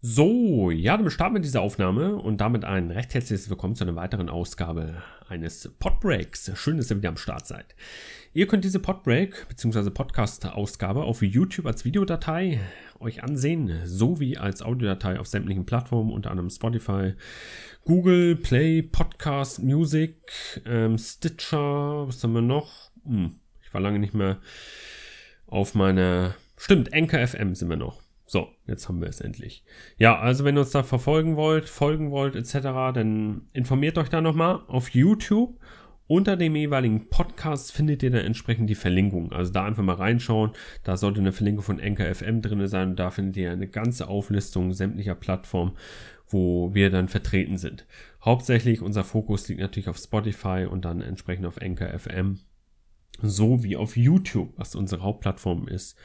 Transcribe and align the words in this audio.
So, 0.00 0.70
ja, 0.70 0.96
dann 0.96 1.10
starten 1.10 1.34
wir 1.34 1.40
diese 1.40 1.60
Aufnahme 1.60 2.14
und 2.14 2.40
damit 2.40 2.64
ein 2.64 2.92
recht 2.92 3.14
herzliches 3.14 3.50
Willkommen 3.50 3.74
zu 3.74 3.82
einer 3.82 3.96
weiteren 3.96 4.28
Ausgabe 4.28 5.02
eines 5.28 5.72
Podbreaks. 5.80 6.52
Schön, 6.54 6.76
dass 6.76 6.88
ihr 6.88 6.98
wieder 6.98 7.08
am 7.08 7.16
Start 7.16 7.48
seid. 7.48 7.74
Ihr 8.32 8.46
könnt 8.46 8.62
diese 8.62 8.78
Podbreak 8.78 9.48
bzw. 9.48 9.90
Podcast-Ausgabe 9.90 11.02
auf 11.02 11.20
YouTube 11.22 11.66
als 11.66 11.84
Videodatei 11.84 12.60
euch 13.00 13.24
ansehen, 13.24 13.80
sowie 13.86 14.36
als 14.36 14.62
Audiodatei 14.62 15.18
auf 15.18 15.26
sämtlichen 15.26 15.66
Plattformen, 15.66 16.12
unter 16.12 16.30
anderem 16.30 16.50
Spotify, 16.50 17.14
Google, 17.84 18.36
Play, 18.36 18.82
Podcast, 18.82 19.64
Music, 19.64 20.14
ähm, 20.64 20.96
Stitcher, 20.96 22.06
was 22.06 22.22
haben 22.22 22.34
wir 22.34 22.40
noch? 22.40 22.92
Hm, 23.04 23.40
ich 23.64 23.74
war 23.74 23.80
lange 23.80 23.98
nicht 23.98 24.14
mehr 24.14 24.38
auf 25.48 25.74
meiner... 25.74 26.36
Stimmt, 26.56 26.92
Anchor 26.94 27.26
FM 27.26 27.56
sind 27.56 27.68
wir 27.68 27.76
noch. 27.76 28.00
So, 28.30 28.48
jetzt 28.66 28.86
haben 28.90 29.00
wir 29.00 29.08
es 29.08 29.22
endlich. 29.22 29.64
Ja, 29.96 30.18
also 30.18 30.44
wenn 30.44 30.54
ihr 30.54 30.60
uns 30.60 30.70
da 30.70 30.82
verfolgen 30.82 31.36
wollt, 31.36 31.66
folgen 31.66 32.10
wollt 32.10 32.36
etc., 32.36 32.58
dann 32.92 33.48
informiert 33.54 33.96
euch 33.96 34.10
da 34.10 34.20
nochmal 34.20 34.60
auf 34.68 34.90
YouTube. 34.90 35.58
Unter 36.08 36.36
dem 36.36 36.54
jeweiligen 36.54 37.08
Podcast 37.08 37.72
findet 37.72 38.02
ihr 38.02 38.10
dann 38.10 38.26
entsprechend 38.26 38.68
die 38.68 38.74
Verlinkung. 38.74 39.32
Also 39.32 39.50
da 39.50 39.64
einfach 39.64 39.82
mal 39.82 39.96
reinschauen. 39.96 40.50
Da 40.84 40.98
sollte 40.98 41.20
eine 41.20 41.32
Verlinkung 41.32 41.64
von 41.64 41.80
Anchor 41.80 42.14
FM 42.14 42.42
drin 42.42 42.66
sein. 42.68 42.90
Und 42.90 42.98
da 42.98 43.10
findet 43.10 43.38
ihr 43.38 43.50
eine 43.50 43.66
ganze 43.66 44.08
Auflistung 44.08 44.74
sämtlicher 44.74 45.14
Plattformen, 45.14 45.72
wo 46.26 46.74
wir 46.74 46.90
dann 46.90 47.08
vertreten 47.08 47.56
sind. 47.56 47.86
Hauptsächlich 48.22 48.82
unser 48.82 49.04
Fokus 49.04 49.48
liegt 49.48 49.60
natürlich 49.62 49.88
auf 49.88 49.96
Spotify 49.96 50.66
und 50.70 50.84
dann 50.84 51.00
entsprechend 51.00 51.46
auf 51.46 51.62
Anchor 51.62 51.98
FM. 51.98 52.40
So 53.22 53.64
wie 53.64 53.76
auf 53.78 53.96
YouTube, 53.96 54.52
was 54.56 54.74
unsere 54.74 55.02
Hauptplattform 55.02 55.66
ist 55.66 55.98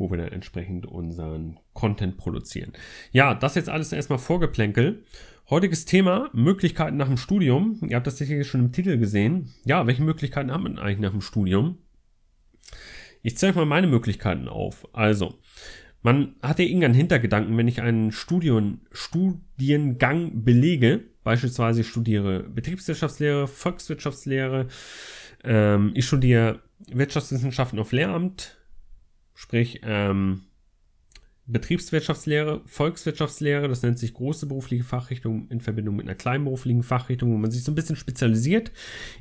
wo 0.00 0.10
wir 0.10 0.16
dann 0.16 0.32
entsprechend 0.32 0.86
unseren 0.86 1.60
Content 1.74 2.16
produzieren. 2.16 2.72
Ja, 3.12 3.34
das 3.34 3.54
jetzt 3.54 3.68
alles 3.68 3.92
erstmal 3.92 4.18
Vorgeplänkel. 4.18 5.04
Heutiges 5.50 5.84
Thema, 5.84 6.30
Möglichkeiten 6.32 6.96
nach 6.96 7.08
dem 7.08 7.18
Studium. 7.18 7.78
Ihr 7.86 7.96
habt 7.96 8.06
das 8.06 8.16
sicherlich 8.18 8.48
schon 8.48 8.60
im 8.60 8.72
Titel 8.72 8.98
gesehen. 8.98 9.52
Ja, 9.64 9.86
welche 9.86 10.02
Möglichkeiten 10.02 10.50
haben 10.50 10.64
wir 10.64 10.82
eigentlich 10.82 11.00
nach 11.00 11.10
dem 11.10 11.20
Studium? 11.20 11.78
Ich 13.22 13.36
zeige 13.36 13.58
mal 13.58 13.66
meine 13.66 13.86
Möglichkeiten 13.86 14.48
auf. 14.48 14.88
Also, 14.94 15.34
man 16.02 16.36
hat 16.42 16.58
ja 16.58 16.64
irgendeinen 16.64 16.94
Hintergedanken, 16.94 17.56
wenn 17.58 17.68
ich 17.68 17.82
einen 17.82 18.10
Studium, 18.10 18.80
Studiengang 18.92 20.44
belege, 20.44 21.04
beispielsweise 21.24 21.82
ich 21.82 21.88
studiere 21.88 22.44
Betriebswirtschaftslehre, 22.44 23.46
Volkswirtschaftslehre, 23.48 24.68
ähm, 25.44 25.92
ich 25.94 26.06
studiere 26.06 26.60
Wirtschaftswissenschaften 26.90 27.78
auf 27.78 27.92
Lehramt, 27.92 28.59
sprich 29.34 29.80
ähm, 29.84 30.42
Betriebswirtschaftslehre, 31.52 32.62
Volkswirtschaftslehre, 32.66 33.68
das 33.68 33.82
nennt 33.82 33.98
sich 33.98 34.14
große 34.14 34.46
berufliche 34.46 34.84
Fachrichtung 34.84 35.48
in 35.48 35.60
Verbindung 35.60 35.96
mit 35.96 36.06
einer 36.06 36.14
kleinen 36.14 36.44
beruflichen 36.44 36.82
Fachrichtung, 36.82 37.32
wo 37.32 37.36
man 37.36 37.50
sich 37.50 37.64
so 37.64 37.72
ein 37.72 37.74
bisschen 37.74 37.96
spezialisiert. 37.96 38.70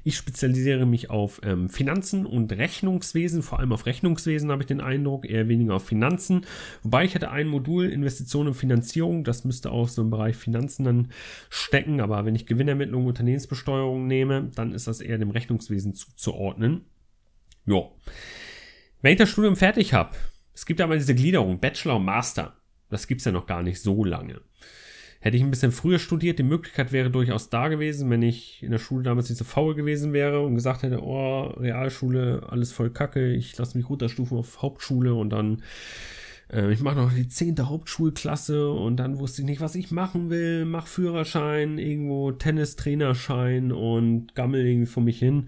Ich 0.03 0.16
spezialisiere 0.16 0.85
mich 0.85 1.09
auf 1.09 1.41
ähm, 1.43 1.69
Finanzen 1.69 2.25
und 2.25 2.51
Rechnungswesen, 2.51 3.41
vor 3.41 3.59
allem 3.59 3.73
auf 3.73 3.85
Rechnungswesen 3.85 4.51
habe 4.51 4.61
ich 4.61 4.67
den 4.67 4.81
Eindruck, 4.81 5.27
eher 5.27 5.47
weniger 5.47 5.75
auf 5.75 5.85
Finanzen. 5.85 6.45
Wobei 6.83 7.05
ich 7.05 7.16
hätte 7.16 7.31
ein 7.31 7.47
Modul 7.47 7.85
Investitionen 7.85 8.49
und 8.49 8.55
Finanzierung, 8.55 9.23
das 9.23 9.44
müsste 9.44 9.71
auch 9.71 9.88
so 9.88 10.01
im 10.03 10.11
Bereich 10.11 10.35
Finanzen 10.35 10.83
dann 10.83 11.11
stecken, 11.49 11.99
aber 11.99 12.25
wenn 12.25 12.35
ich 12.35 12.45
Gewinnermittlung, 12.45 13.07
Unternehmensbesteuerung 13.07 14.05
nehme, 14.05 14.51
dann 14.55 14.73
ist 14.73 14.88
das 14.88 15.01
eher 15.01 15.17
dem 15.17 15.31
Rechnungswesen 15.31 15.95
zuzuordnen. 15.95 16.81
Ja. 17.66 17.81
Wenn 19.02 19.14
ich 19.14 19.17
das 19.17 19.30
Studium 19.30 19.55
fertig 19.55 19.94
habe, 19.94 20.11
es 20.53 20.66
gibt 20.66 20.81
ja 20.81 20.88
mal 20.88 20.97
diese 20.97 21.16
Gliederung, 21.16 21.61
Bachelor 21.61 21.95
und 21.95 22.03
Master. 22.03 22.58
Das 22.89 23.08
gibt 23.08 23.22
es 23.22 23.25
ja 23.25 23.31
noch 23.31 23.46
gar 23.46 23.63
nicht 23.63 23.81
so 23.81 24.03
lange. 24.03 24.41
Hätte 25.22 25.38
ich 25.38 25.44
ein 25.44 25.51
bisschen 25.51 25.72
früher 25.72 26.00
studiert, 26.00 26.38
die 26.38 26.44
Möglichkeit 26.44 26.91
wäre 26.91 27.09
durchaus 27.09 27.50
da 27.50 27.69
gewesen, 27.69 28.09
wenn 28.09 28.22
ich 28.22 28.62
in 28.62 28.72
der 28.72 28.78
Schule 28.78 29.03
damals 29.03 29.29
nicht 29.29 29.38
so 29.38 29.46
faul 29.46 29.73
gewesen 29.73 30.12
wäre 30.12 30.41
und 30.41 30.56
gesagt 30.56 30.84
hätte, 30.84 31.01
oh, 31.01 31.44
Realschule, 31.44 32.47
alles 32.50 32.73
voll 32.73 32.90
Kacke, 32.90 33.34
ich 33.34 33.57
lasse 33.57 33.78
mich 33.78 33.90
runterstufen 33.90 34.38
auf 34.38 34.62
Hauptschule 34.62 35.13
und 35.13 35.29
dann, 35.29 35.63
äh, 36.52 36.69
ich 36.72 36.81
mache 36.81 36.97
noch 36.97 37.13
die 37.13 37.29
zehnte 37.29 37.69
Hauptschulklasse 37.69 38.69
und 38.69 38.97
dann 38.97 39.18
wusste 39.18 39.44
ich 39.44 39.46
nicht, 39.46 39.62
was 39.62 39.75
ich 39.75 39.91
machen 39.91 40.29
will, 40.29 40.66
mach 40.66 40.88
Führerschein, 40.88 41.78
irgendwo 41.78 42.34
Tennistrainerschein 42.34 43.72
und 43.72 44.35
gammel 44.35 44.66
irgendwie 44.66 44.91
vor 44.91 45.03
mich 45.03 45.19
hin 45.19 45.47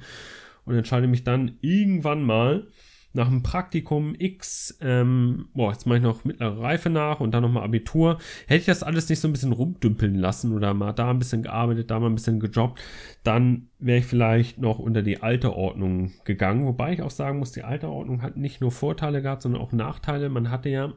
und 0.64 0.76
entscheide 0.76 1.08
mich 1.08 1.26
dann 1.26 1.58
irgendwann 1.62 2.24
mal, 2.24 2.68
nach 3.14 3.28
dem 3.28 3.44
Praktikum 3.44 4.16
X, 4.18 4.78
ähm, 4.82 5.50
boah, 5.54 5.72
jetzt 5.72 5.86
mache 5.86 5.98
ich 5.98 6.04
noch 6.04 6.24
mittlere 6.24 6.62
Reife 6.62 6.90
nach 6.90 7.20
und 7.20 7.32
dann 7.32 7.44
nochmal 7.44 7.64
Abitur. 7.64 8.20
Hätte 8.48 8.62
ich 8.62 8.66
das 8.66 8.84
alles 8.84 9.10
nicht 9.10 9.20
so 9.20 9.28
ein 9.28 9.34
bisschen 9.34 9.52
rumdümpeln 9.52 10.16
lassen 10.16 10.54
oder 10.54 10.74
mal 10.74 10.94
da 10.94 11.10
ein 11.10 11.20
bisschen 11.20 11.44
gearbeitet, 11.44 11.92
da 11.92 12.00
mal 12.00 12.08
ein 12.08 12.16
bisschen 12.16 12.40
gejobbt, 12.40 12.80
dann 13.24 13.68
wäre 13.80 14.00
ich 14.00 14.06
vielleicht 14.06 14.60
noch 14.60 14.80
unter 14.80 15.02
die 15.02 15.22
alte 15.22 15.54
Ordnung 15.54 16.12
gegangen. 16.24 16.66
Wobei 16.66 16.94
ich 16.94 17.02
auch 17.02 17.12
sagen 17.12 17.40
muss, 17.40 17.52
die 17.52 17.64
alte 17.64 17.90
Ordnung 17.90 18.22
hat 18.22 18.38
nicht 18.38 18.62
nur 18.62 18.72
Vorteile 18.72 19.22
gehabt, 19.22 19.42
sondern 19.42 19.62
auch 19.62 19.74
Nachteile. 19.74 20.30
Man 20.30 20.50
hatte 20.50 20.70
ja, 20.70 20.94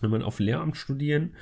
wenn 0.00 0.10
man 0.10 0.22
auf 0.22 0.38
Lehramt 0.38 0.76
studieren 0.76 1.34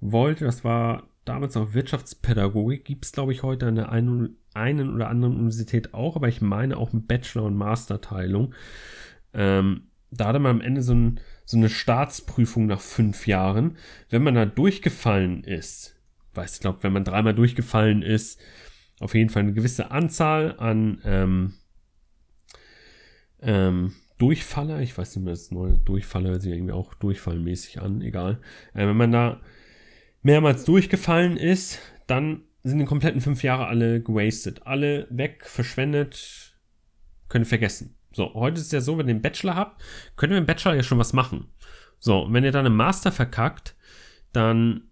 wollte, 0.00 0.46
das 0.46 0.64
war 0.64 1.04
damals 1.24 1.56
auch 1.56 1.74
Wirtschaftspädagogik, 1.74 2.84
gibt 2.84 3.04
es 3.04 3.12
glaube 3.12 3.32
ich 3.32 3.42
heute 3.42 3.66
an 3.66 3.74
der 3.74 3.90
einen, 3.90 4.36
einen 4.54 4.94
oder 4.94 5.08
anderen 5.08 5.34
Universität 5.34 5.94
auch, 5.94 6.16
aber 6.16 6.28
ich 6.28 6.40
meine 6.40 6.76
auch 6.76 6.92
mit 6.92 7.08
Bachelor- 7.08 7.44
und 7.44 7.56
Masterteilung. 7.56 8.54
Ähm, 9.34 9.88
da 10.10 10.28
hatte 10.28 10.38
man 10.38 10.56
am 10.56 10.60
Ende 10.60 10.82
so, 10.82 10.94
ein, 10.94 11.20
so, 11.44 11.56
eine 11.56 11.68
Staatsprüfung 11.68 12.66
nach 12.66 12.80
fünf 12.80 13.26
Jahren. 13.26 13.76
Wenn 14.10 14.22
man 14.22 14.34
da 14.34 14.46
durchgefallen 14.46 15.44
ist, 15.44 15.96
weiß 16.34 16.54
ich 16.54 16.60
glaube, 16.60 16.82
wenn 16.82 16.92
man 16.92 17.04
dreimal 17.04 17.34
durchgefallen 17.34 18.02
ist, 18.02 18.40
auf 19.00 19.14
jeden 19.14 19.30
Fall 19.30 19.42
eine 19.42 19.52
gewisse 19.52 19.90
Anzahl 19.90 20.56
an 20.58 21.00
ähm, 21.04 21.54
ähm, 23.40 23.94
Durchfaller, 24.18 24.80
ich 24.80 24.96
weiß 24.96 25.16
nicht 25.16 25.24
mehr, 25.24 25.34
das 25.34 25.50
neue 25.50 25.78
Durchfaller 25.78 26.30
hört 26.30 26.42
sich 26.42 26.52
irgendwie 26.52 26.72
auch 26.72 26.94
durchfallmäßig 26.94 27.80
an, 27.80 28.00
egal. 28.00 28.40
Äh, 28.72 28.86
wenn 28.86 28.96
man 28.96 29.10
da 29.10 29.40
mehrmals 30.22 30.64
durchgefallen 30.64 31.36
ist, 31.36 31.80
dann 32.06 32.42
sind 32.62 32.78
die 32.78 32.84
kompletten 32.84 33.20
fünf 33.20 33.42
Jahre 33.42 33.66
alle 33.66 34.00
gewastet. 34.00 34.66
Alle 34.66 35.06
weg, 35.10 35.44
verschwendet, 35.44 36.56
können 37.28 37.44
vergessen. 37.44 37.96
So, 38.14 38.32
heute 38.34 38.60
ist 38.60 38.72
ja 38.72 38.80
so, 38.80 38.96
wenn 38.96 39.08
ihr 39.08 39.14
einen 39.14 39.22
Bachelor 39.22 39.56
habt, 39.56 39.82
könnt 40.16 40.32
ihr 40.32 40.38
im 40.38 40.46
Bachelor 40.46 40.74
ja 40.74 40.82
schon 40.82 40.98
was 40.98 41.12
machen. 41.12 41.48
So, 41.98 42.26
wenn 42.30 42.44
ihr 42.44 42.52
dann 42.52 42.66
einen 42.66 42.76
Master 42.76 43.10
verkackt, 43.10 43.74
dann 44.32 44.82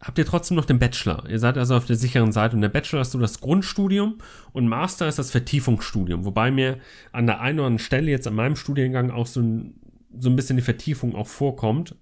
habt 0.00 0.18
ihr 0.18 0.26
trotzdem 0.26 0.56
noch 0.56 0.64
den 0.64 0.78
Bachelor. 0.78 1.28
Ihr 1.28 1.38
seid 1.38 1.58
also 1.58 1.74
auf 1.76 1.86
der 1.86 1.96
sicheren 1.96 2.30
Seite. 2.32 2.54
Und 2.54 2.62
der 2.62 2.68
Bachelor 2.68 3.02
ist 3.02 3.12
so 3.12 3.18
das 3.18 3.40
Grundstudium 3.40 4.18
und 4.52 4.68
Master 4.68 5.08
ist 5.08 5.18
das 5.18 5.30
Vertiefungsstudium. 5.30 6.24
Wobei 6.24 6.50
mir 6.50 6.78
an 7.10 7.26
der 7.26 7.40
einen 7.40 7.58
oder 7.58 7.66
anderen 7.66 7.84
Stelle 7.84 8.10
jetzt 8.10 8.26
an 8.26 8.34
meinem 8.34 8.56
Studiengang 8.56 9.10
auch 9.10 9.26
so 9.26 9.40
ein, 9.40 9.80
so 10.18 10.28
ein 10.28 10.36
bisschen 10.36 10.56
die 10.56 10.62
Vertiefung 10.62 11.16
auch 11.16 11.28
vorkommt. 11.28 11.96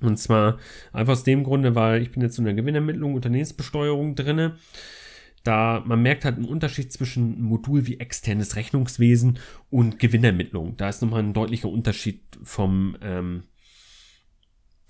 Und 0.00 0.16
zwar 0.16 0.58
einfach 0.92 1.12
aus 1.12 1.24
dem 1.24 1.44
Grunde, 1.44 1.74
weil 1.74 2.02
ich 2.02 2.12
bin 2.12 2.22
jetzt 2.22 2.38
in 2.38 2.44
der 2.44 2.54
Gewinnermittlung, 2.54 3.14
Unternehmensbesteuerung 3.14 4.14
drinne 4.14 4.56
da 5.44 5.82
man 5.84 6.02
merkt 6.02 6.24
halt 6.24 6.36
einen 6.36 6.44
Unterschied 6.44 6.92
zwischen 6.92 7.40
Modul 7.42 7.86
wie 7.86 8.00
externes 8.00 8.56
Rechnungswesen 8.56 9.38
und 9.70 9.98
Gewinnermittlung. 9.98 10.76
Da 10.76 10.88
ist 10.88 11.02
nochmal 11.02 11.22
ein 11.22 11.32
deutlicher 11.32 11.68
Unterschied 11.68 12.20
vom, 12.42 12.96
ähm, 13.02 13.44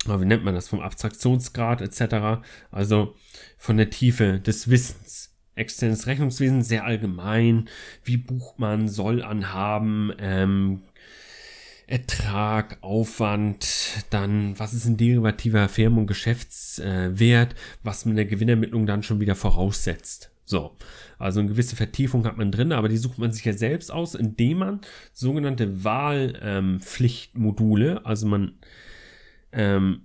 wie 0.06 0.24
nennt 0.24 0.44
man 0.44 0.54
das, 0.54 0.68
vom 0.68 0.80
Abstraktionsgrad 0.80 1.80
etc. 1.80 2.42
Also 2.70 3.14
von 3.56 3.76
der 3.76 3.90
Tiefe 3.90 4.40
des 4.40 4.68
Wissens. 4.68 5.30
Externes 5.54 6.06
Rechnungswesen 6.06 6.62
sehr 6.62 6.84
allgemein. 6.84 7.69
Wie 8.04 8.16
bucht 8.16 8.58
man, 8.58 8.88
soll 8.88 9.22
anhaben, 9.22 10.10
ähm, 10.19 10.82
Ertrag, 11.87 12.78
Aufwand, 12.81 14.06
dann 14.08 14.58
was 14.58 14.72
ist 14.72 14.87
ein 14.87 14.96
derivativer 14.96 15.69
Firmen- 15.69 15.99
und 15.99 16.06
Geschäftswert, 16.06 17.54
was 17.82 18.06
in 18.06 18.16
der 18.16 18.25
Gewinnermittlung 18.25 18.87
dann 18.87 19.02
schon 19.02 19.20
wieder 19.20 19.34
voraussetzt. 19.34 20.31
So, 20.52 20.76
also 21.19 21.40
eine 21.40 21.49
gewisse 21.49 21.75
Vertiefung 21.76 22.26
hat 22.26 22.37
man 22.37 22.52
drin, 22.52 22.72
aber 22.72 22.90
die 22.90 22.99
sucht 22.99 23.16
man 23.16 23.32
sich 23.32 23.46
ja 23.46 23.54
selbst 23.54 23.90
aus, 23.90 24.14
indem 24.14 24.58
man 24.58 24.82
sogenannte 25.14 25.82
Wahlpflichtmodule, 25.82 27.93
ähm, 27.93 28.00
also 28.04 28.26
man, 28.26 28.58
ähm, 29.50 30.02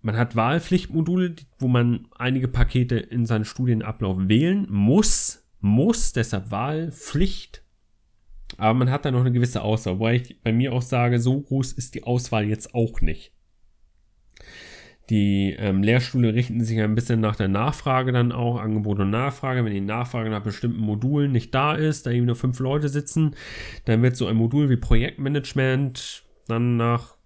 man 0.00 0.16
hat 0.16 0.36
Wahlpflichtmodule, 0.36 1.34
wo 1.58 1.66
man 1.66 2.06
einige 2.16 2.46
Pakete 2.46 2.98
in 2.98 3.26
seinen 3.26 3.44
Studienablauf 3.44 4.28
wählen 4.28 4.68
muss, 4.70 5.44
muss, 5.58 6.12
deshalb 6.12 6.52
Wahlpflicht. 6.52 7.64
Aber 8.56 8.74
man 8.74 8.92
hat 8.92 9.04
da 9.04 9.10
noch 9.10 9.22
eine 9.22 9.32
gewisse 9.32 9.62
Auswahl, 9.62 9.98
wobei 9.98 10.14
ich 10.14 10.40
bei 10.40 10.52
mir 10.52 10.72
auch 10.72 10.82
sage, 10.82 11.18
so 11.18 11.40
groß 11.40 11.72
ist 11.72 11.96
die 11.96 12.04
Auswahl 12.04 12.44
jetzt 12.44 12.76
auch 12.76 13.00
nicht. 13.00 13.32
Die 15.10 15.54
ähm, 15.58 15.82
Lehrstühle 15.82 16.32
richten 16.32 16.64
sich 16.64 16.80
ein 16.80 16.94
bisschen 16.94 17.20
nach 17.20 17.36
der 17.36 17.48
Nachfrage 17.48 18.12
dann 18.12 18.32
auch, 18.32 18.58
Angebot 18.58 19.00
und 19.00 19.10
Nachfrage. 19.10 19.64
Wenn 19.64 19.72
die 19.72 19.80
Nachfrage 19.80 20.30
nach 20.30 20.42
bestimmten 20.42 20.80
Modulen 20.80 21.32
nicht 21.32 21.54
da 21.54 21.74
ist, 21.74 22.06
da 22.06 22.10
eben 22.10 22.26
nur 22.26 22.36
fünf 22.36 22.58
Leute 22.58 22.88
sitzen, 22.88 23.34
dann 23.84 24.02
wird 24.02 24.16
so 24.16 24.26
ein 24.26 24.36
Modul 24.36 24.70
wie 24.70 24.76
Projektmanagement 24.76 26.24
dann 26.48 26.76
nach 26.76 27.16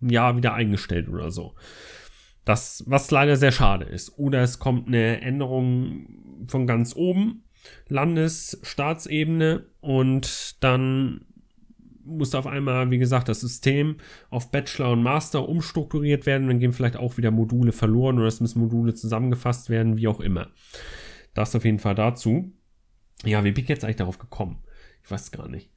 einem 0.00 0.10
Jahr 0.10 0.36
wieder 0.36 0.54
eingestellt 0.54 1.08
oder 1.08 1.30
so. 1.30 1.54
Das, 2.44 2.84
was 2.86 3.10
leider 3.10 3.36
sehr 3.36 3.52
schade 3.52 3.86
ist. 3.86 4.18
Oder 4.18 4.42
es 4.42 4.58
kommt 4.58 4.88
eine 4.88 5.22
Änderung 5.22 6.44
von 6.48 6.66
ganz 6.66 6.94
oben, 6.94 7.44
Landes-, 7.88 8.58
Staatsebene 8.62 9.66
und 9.80 10.62
dann 10.62 11.24
muss 12.04 12.34
auf 12.34 12.46
einmal, 12.46 12.90
wie 12.90 12.98
gesagt, 12.98 13.28
das 13.28 13.40
System 13.40 13.96
auf 14.30 14.50
Bachelor 14.50 14.92
und 14.92 15.02
Master 15.02 15.48
umstrukturiert 15.48 16.26
werden. 16.26 16.48
Dann 16.48 16.58
gehen 16.58 16.72
vielleicht 16.72 16.96
auch 16.96 17.16
wieder 17.16 17.30
Module 17.30 17.72
verloren 17.72 18.18
oder 18.18 18.28
es 18.28 18.40
müssen 18.40 18.60
Module 18.60 18.94
zusammengefasst 18.94 19.70
werden, 19.70 19.96
wie 19.96 20.08
auch 20.08 20.20
immer. 20.20 20.48
Das 21.34 21.54
auf 21.54 21.64
jeden 21.64 21.78
Fall 21.78 21.94
dazu. 21.94 22.52
Ja, 23.24 23.44
wie 23.44 23.52
bin 23.52 23.64
ich 23.64 23.68
jetzt 23.68 23.84
eigentlich 23.84 23.96
darauf 23.96 24.18
gekommen? 24.18 24.58
Ich 25.04 25.10
weiß 25.10 25.30
gar 25.30 25.48
nicht. 25.48 25.70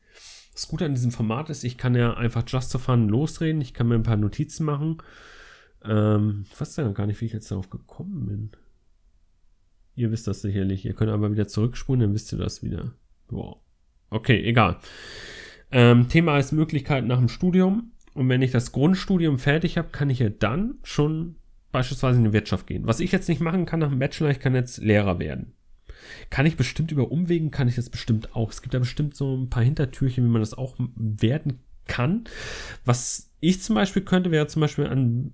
Das 0.53 0.67
Gute 0.67 0.85
an 0.85 0.95
diesem 0.95 1.11
Format 1.11 1.49
ist, 1.49 1.63
ich 1.63 1.77
kann 1.77 1.95
ja 1.95 2.13
einfach 2.13 2.43
just 2.47 2.71
for 2.71 2.79
fun 2.79 3.09
losreden. 3.09 3.61
Ich 3.61 3.73
kann 3.73 3.87
mir 3.87 3.95
ein 3.95 4.03
paar 4.03 4.17
Notizen 4.17 4.65
machen. 4.65 4.97
Ähm, 5.83 6.45
ich 6.49 6.59
weiß 6.59 6.77
ja 6.77 6.89
gar 6.91 7.07
nicht, 7.07 7.21
wie 7.21 7.25
ich 7.25 7.33
jetzt 7.33 7.51
darauf 7.51 7.69
gekommen 7.69 8.25
bin. 8.25 8.51
Ihr 9.95 10.11
wisst 10.11 10.27
das 10.27 10.41
sicherlich. 10.41 10.85
Ihr 10.85 10.93
könnt 10.93 11.11
aber 11.11 11.31
wieder 11.31 11.47
zurückspulen, 11.47 12.01
dann 12.01 12.13
wisst 12.13 12.31
ihr 12.33 12.37
das 12.37 12.63
wieder. 12.63 12.93
Wow. 13.29 13.57
Okay, 14.09 14.43
egal. 14.43 14.77
Ähm, 15.71 16.09
Thema 16.09 16.37
ist 16.37 16.51
Möglichkeiten 16.51 17.07
nach 17.07 17.19
dem 17.19 17.29
Studium. 17.29 17.91
Und 18.13 18.29
wenn 18.29 18.41
ich 18.41 18.51
das 18.51 18.71
Grundstudium 18.71 19.39
fertig 19.39 19.77
habe, 19.77 19.89
kann 19.89 20.09
ich 20.09 20.19
ja 20.19 20.29
dann 20.29 20.75
schon 20.83 21.35
beispielsweise 21.71 22.17
in 22.17 22.23
die 22.23 22.33
Wirtschaft 22.33 22.67
gehen. 22.67 22.87
Was 22.87 23.01
ich 23.01 23.11
jetzt 23.11 23.27
nicht 23.27 23.41
machen 23.41 23.65
kann 23.65 23.81
nach 23.81 23.89
dem 23.89 23.99
Bachelor, 23.99 24.29
ich 24.29 24.39
kann 24.39 24.55
jetzt 24.55 24.77
Lehrer 24.77 25.19
werden. 25.19 25.53
Kann 26.29 26.45
ich 26.45 26.55
bestimmt 26.55 26.91
über 26.91 27.11
Umwegen, 27.11 27.51
kann 27.51 27.67
ich 27.67 27.75
das 27.75 27.89
bestimmt 27.89 28.35
auch. 28.35 28.51
Es 28.51 28.61
gibt 28.61 28.73
da 28.73 28.79
bestimmt 28.79 29.15
so 29.15 29.35
ein 29.35 29.49
paar 29.49 29.63
Hintertürchen, 29.63 30.23
wie 30.23 30.29
man 30.29 30.41
das 30.41 30.53
auch 30.53 30.75
werden 30.95 31.59
kann. 31.87 32.23
Was 32.85 33.31
ich 33.41 33.61
zum 33.61 33.75
Beispiel 33.75 34.03
könnte, 34.03 34.31
wäre 34.31 34.47
zum 34.47 34.61
Beispiel 34.61 34.87
an, 34.87 35.33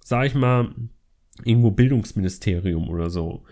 sag 0.00 0.26
ich 0.26 0.34
mal, 0.34 0.74
irgendwo 1.42 1.70
Bildungsministerium 1.70 2.88
oder 2.88 3.08
so 3.08 3.44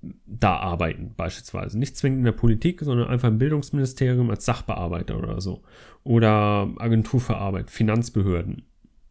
da 0.00 0.56
arbeiten, 0.56 1.14
beispielsweise. 1.16 1.78
Nicht 1.78 1.96
zwingend 1.96 2.20
in 2.20 2.24
der 2.24 2.32
Politik, 2.32 2.80
sondern 2.82 3.08
einfach 3.08 3.28
im 3.28 3.38
Bildungsministerium 3.38 4.30
als 4.30 4.44
Sachbearbeiter 4.44 5.18
oder 5.18 5.40
so. 5.40 5.62
Oder 6.04 6.70
Agentur 6.78 7.20
für 7.20 7.36
Arbeit, 7.36 7.70
Finanzbehörden, 7.70 8.62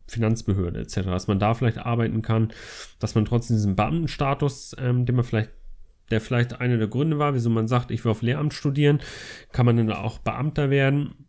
Finanzbehörde 0.08 0.80
etc. 0.80 1.02
Dass 1.06 1.28
man 1.28 1.40
da 1.40 1.54
vielleicht 1.54 1.80
arbeiten 1.80 2.22
kann, 2.22 2.54
dass 3.00 3.16
man 3.16 3.26
trotzdem 3.26 3.58
diesen 3.58 3.76
Beamtenstatus, 3.76 4.76
ähm, 4.80 5.06
den 5.06 5.16
man 5.16 5.26
vielleicht, 5.26 5.52
der 6.10 6.22
vielleicht 6.22 6.62
einer 6.62 6.78
der 6.78 6.88
Gründe 6.88 7.20
war, 7.20 7.34
wieso 7.34 7.50
man 7.50 7.68
sagt, 7.68 7.92
ich 7.92 8.06
will 8.06 8.12
auf 8.12 8.22
Lehramt 8.22 8.54
studieren, 8.54 9.02
kann 9.52 9.66
man 9.66 9.76
dann 9.76 9.92
auch 9.92 10.20
Beamter 10.20 10.70
werden, 10.70 11.26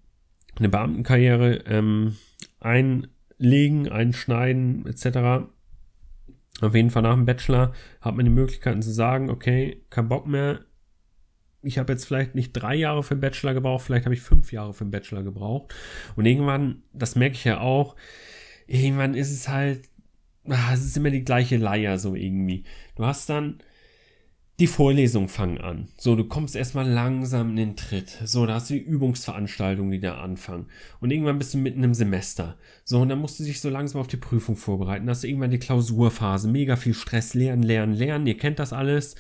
eine 0.56 0.68
Beamtenkarriere 0.68 1.64
ähm, 1.66 2.16
einlegen, 2.60 3.88
einschneiden 3.88 4.86
etc 4.86 5.48
auf 6.60 6.74
jeden 6.74 6.90
Fall 6.90 7.02
nach 7.02 7.14
dem 7.14 7.24
Bachelor 7.24 7.72
hat 8.00 8.16
man 8.16 8.24
die 8.24 8.30
Möglichkeiten 8.30 8.82
zu 8.82 8.92
sagen, 8.92 9.30
okay, 9.30 9.82
kein 9.90 10.08
Bock 10.08 10.26
mehr. 10.26 10.60
Ich 11.62 11.78
habe 11.78 11.92
jetzt 11.92 12.04
vielleicht 12.04 12.34
nicht 12.34 12.52
drei 12.52 12.74
Jahre 12.74 13.02
für 13.02 13.14
den 13.14 13.20
Bachelor 13.20 13.54
gebraucht, 13.54 13.84
vielleicht 13.84 14.04
habe 14.04 14.14
ich 14.14 14.20
fünf 14.20 14.52
Jahre 14.52 14.74
für 14.74 14.84
den 14.84 14.90
Bachelor 14.90 15.22
gebraucht. 15.22 15.74
Und 16.16 16.26
irgendwann, 16.26 16.82
das 16.92 17.16
merke 17.16 17.34
ich 17.34 17.44
ja 17.44 17.60
auch, 17.60 17.96
irgendwann 18.66 19.14
ist 19.14 19.32
es 19.32 19.48
halt, 19.48 19.88
ah, 20.48 20.72
es 20.72 20.84
ist 20.84 20.96
immer 20.96 21.10
die 21.10 21.24
gleiche 21.24 21.56
Leier 21.56 21.98
so 21.98 22.14
irgendwie. 22.14 22.64
Du 22.96 23.04
hast 23.04 23.28
dann 23.28 23.58
die 24.58 24.66
Vorlesungen 24.66 25.28
fangen 25.28 25.58
an. 25.58 25.88
So, 25.96 26.16
du 26.16 26.24
kommst 26.24 26.56
erstmal 26.56 26.88
langsam 26.88 27.50
in 27.50 27.56
den 27.56 27.76
Tritt. 27.76 28.18
So, 28.24 28.44
da 28.44 28.54
hast 28.54 28.70
du 28.70 28.74
die 28.74 28.80
Übungsveranstaltungen, 28.80 29.92
die 29.92 30.00
da 30.00 30.18
anfangen. 30.18 30.66
Und 31.00 31.12
irgendwann 31.12 31.38
bist 31.38 31.54
du 31.54 31.58
mitten 31.58 31.84
im 31.84 31.94
Semester. 31.94 32.56
So, 32.84 33.00
und 33.00 33.08
dann 33.08 33.20
musst 33.20 33.38
du 33.38 33.44
dich 33.44 33.60
so 33.60 33.70
langsam 33.70 34.00
auf 34.00 34.08
die 34.08 34.16
Prüfung 34.16 34.56
vorbereiten. 34.56 35.06
Da 35.06 35.10
hast 35.10 35.22
du 35.22 35.28
irgendwann 35.28 35.52
die 35.52 35.60
Klausurphase. 35.60 36.48
Mega 36.48 36.74
viel 36.74 36.94
Stress. 36.94 37.34
Lernen, 37.34 37.62
lernen, 37.62 37.94
lernen. 37.94 38.26
Ihr 38.26 38.36
kennt 38.36 38.58
das 38.58 38.72
alles. 38.72 39.14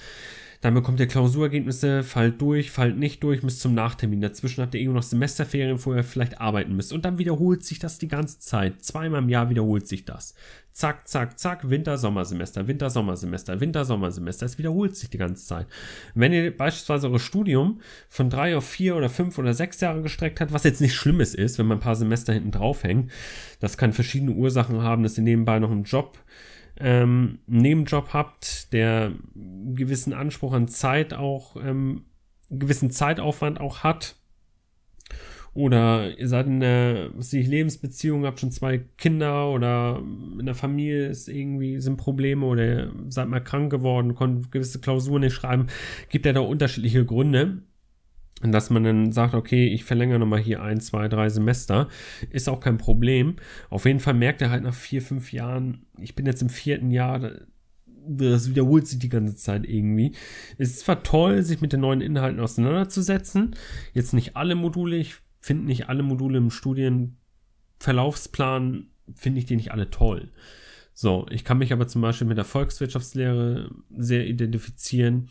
Dann 0.60 0.74
bekommt 0.74 0.98
ihr 0.98 1.06
Klausurergebnisse, 1.06 2.02
fallt 2.02 2.40
durch, 2.40 2.72
fallt 2.72 2.98
nicht 2.98 3.22
durch, 3.22 3.42
bis 3.42 3.60
zum 3.60 3.74
Nachtermin. 3.74 4.20
Dazwischen 4.20 4.62
habt 4.62 4.74
ihr 4.74 4.80
irgendwo 4.80 4.96
noch 4.96 5.04
Semesterferien, 5.04 5.84
wo 5.84 5.94
ihr 5.94 6.02
vielleicht 6.02 6.40
arbeiten 6.40 6.74
müsst. 6.74 6.92
Und 6.92 7.04
dann 7.04 7.18
wiederholt 7.18 7.64
sich 7.64 7.78
das 7.78 7.98
die 7.98 8.08
ganze 8.08 8.40
Zeit. 8.40 8.82
Zweimal 8.82 9.22
im 9.22 9.28
Jahr 9.28 9.50
wiederholt 9.50 9.86
sich 9.86 10.04
das. 10.04 10.34
Zack, 10.72 11.08
zack, 11.08 11.38
zack, 11.38 11.70
Winter, 11.70 11.96
Sommersemester, 11.98 12.66
Winter, 12.66 12.90
Sommersemester, 12.90 13.60
Winter, 13.60 13.84
Sommersemester. 13.84 14.46
Es 14.46 14.58
wiederholt 14.58 14.96
sich 14.96 15.10
die 15.10 15.18
ganze 15.18 15.44
Zeit. 15.46 15.66
Wenn 16.14 16.32
ihr 16.32 16.56
beispielsweise 16.56 17.08
eure 17.08 17.18
Studium 17.18 17.80
von 18.08 18.28
drei 18.28 18.56
auf 18.56 18.68
vier 18.68 18.96
oder 18.96 19.08
fünf 19.08 19.38
oder 19.38 19.54
sechs 19.54 19.80
Jahre 19.80 20.02
gestreckt 20.02 20.40
habt, 20.40 20.52
was 20.52 20.64
jetzt 20.64 20.80
nicht 20.80 20.94
Schlimmes 20.94 21.34
ist, 21.34 21.58
wenn 21.58 21.66
man 21.66 21.78
ein 21.78 21.82
paar 21.82 21.96
Semester 21.96 22.32
hinten 22.32 22.50
drauf 22.50 22.82
hängt, 22.82 23.10
das 23.60 23.76
kann 23.76 23.92
verschiedene 23.92 24.32
Ursachen 24.32 24.82
haben, 24.82 25.02
dass 25.02 25.18
ihr 25.18 25.24
nebenbei 25.24 25.58
noch 25.58 25.70
einen 25.70 25.84
Job 25.84 26.18
ähm, 26.80 27.38
einen 27.48 27.60
Nebenjob 27.62 28.12
habt, 28.12 28.72
der 28.72 29.12
einen 29.34 29.74
gewissen 29.76 30.12
Anspruch 30.12 30.52
an 30.52 30.68
Zeit 30.68 31.14
auch, 31.14 31.56
ähm, 31.56 32.04
einen 32.50 32.60
gewissen 32.60 32.90
Zeitaufwand 32.90 33.60
auch 33.60 33.82
hat. 33.82 34.16
Oder 35.54 36.16
ihr 36.16 36.28
seid 36.28 36.46
in 36.46 36.62
einer 36.62 37.10
was 37.14 37.32
ich, 37.32 37.46
Lebensbeziehung, 37.48 38.24
habt 38.24 38.38
schon 38.38 38.52
zwei 38.52 38.78
Kinder 38.96 39.50
oder 39.50 40.00
in 40.38 40.46
der 40.46 40.54
Familie 40.54 41.08
ist 41.08 41.28
irgendwie, 41.28 41.80
sind 41.80 41.96
Probleme 41.96 42.46
oder 42.46 42.92
seid 43.08 43.28
mal 43.28 43.42
krank 43.42 43.70
geworden, 43.70 44.14
konntet 44.14 44.52
gewisse 44.52 44.80
Klausuren 44.80 45.22
nicht 45.22 45.34
schreiben. 45.34 45.66
Gibt 46.10 46.26
ja 46.26 46.32
da 46.32 46.40
unterschiedliche 46.40 47.04
Gründe 47.04 47.62
dass 48.42 48.70
man 48.70 48.84
dann 48.84 49.12
sagt, 49.12 49.34
okay, 49.34 49.68
ich 49.68 49.84
verlängere 49.84 50.18
nochmal 50.18 50.40
hier 50.40 50.62
ein, 50.62 50.80
zwei, 50.80 51.08
drei 51.08 51.28
Semester, 51.28 51.88
ist 52.30 52.48
auch 52.48 52.60
kein 52.60 52.78
Problem. 52.78 53.36
Auf 53.68 53.84
jeden 53.84 54.00
Fall 54.00 54.14
merkt 54.14 54.40
er 54.42 54.50
halt 54.50 54.62
nach 54.62 54.74
vier, 54.74 55.02
fünf 55.02 55.32
Jahren, 55.32 55.86
ich 55.98 56.14
bin 56.14 56.26
jetzt 56.26 56.42
im 56.42 56.48
vierten 56.48 56.90
Jahr, 56.90 57.32
das 58.06 58.48
wiederholt 58.48 58.86
sich 58.86 59.00
die 59.00 59.08
ganze 59.08 59.34
Zeit 59.36 59.68
irgendwie. 59.68 60.14
Es 60.56 60.70
ist 60.70 60.80
zwar 60.80 61.02
toll, 61.02 61.42
sich 61.42 61.60
mit 61.60 61.72
den 61.72 61.80
neuen 61.80 62.00
Inhalten 62.00 62.38
auseinanderzusetzen, 62.40 63.56
jetzt 63.92 64.14
nicht 64.14 64.36
alle 64.36 64.54
Module, 64.54 64.96
ich 64.96 65.16
finde 65.40 65.66
nicht 65.66 65.88
alle 65.88 66.04
Module 66.04 66.38
im 66.38 66.50
Studienverlaufsplan, 66.50 68.86
finde 69.14 69.40
ich 69.40 69.46
die 69.46 69.56
nicht 69.56 69.72
alle 69.72 69.90
toll. 69.90 70.30
So, 70.94 71.26
ich 71.30 71.44
kann 71.44 71.58
mich 71.58 71.72
aber 71.72 71.86
zum 71.86 72.02
Beispiel 72.02 72.26
mit 72.26 72.38
der 72.38 72.44
Volkswirtschaftslehre 72.44 73.70
sehr 73.96 74.26
identifizieren 74.26 75.28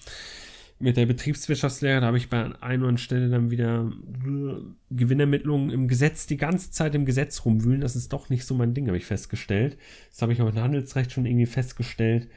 mit 0.80 0.96
der 0.96 1.08
Betriebswirtschaftslehre, 1.08 2.02
da 2.02 2.08
habe 2.08 2.18
ich 2.18 2.30
bei 2.30 2.44
einer 2.44 2.62
anderen 2.62 2.98
Stelle 2.98 3.30
dann 3.30 3.50
wieder 3.50 3.92
Gewinnermittlungen 4.92 5.72
im 5.72 5.88
Gesetz, 5.88 6.28
die 6.28 6.38
ganze 6.38 6.72
Zeit 6.72 6.94
im 6.94 7.06
Gesetz 7.06 7.46
rumwühlen. 7.46 7.82
Das 7.82 7.96
ist 7.96 8.14
doch 8.14 8.30
nicht 8.30 8.46
so 8.46 8.54
mein 8.54 8.74
Ding, 8.74 8.88
habe 8.88 8.98
ich 8.98 9.06
festgestellt. 9.06 9.78
Das 10.12 10.22
habe 10.22 10.34
ich 10.34 10.42
auch 10.42 10.50
im 10.50 10.62
Handelsrecht 10.62 11.12
schon 11.12 11.26
irgendwie 11.26 11.48
festgestellt. 11.48 12.30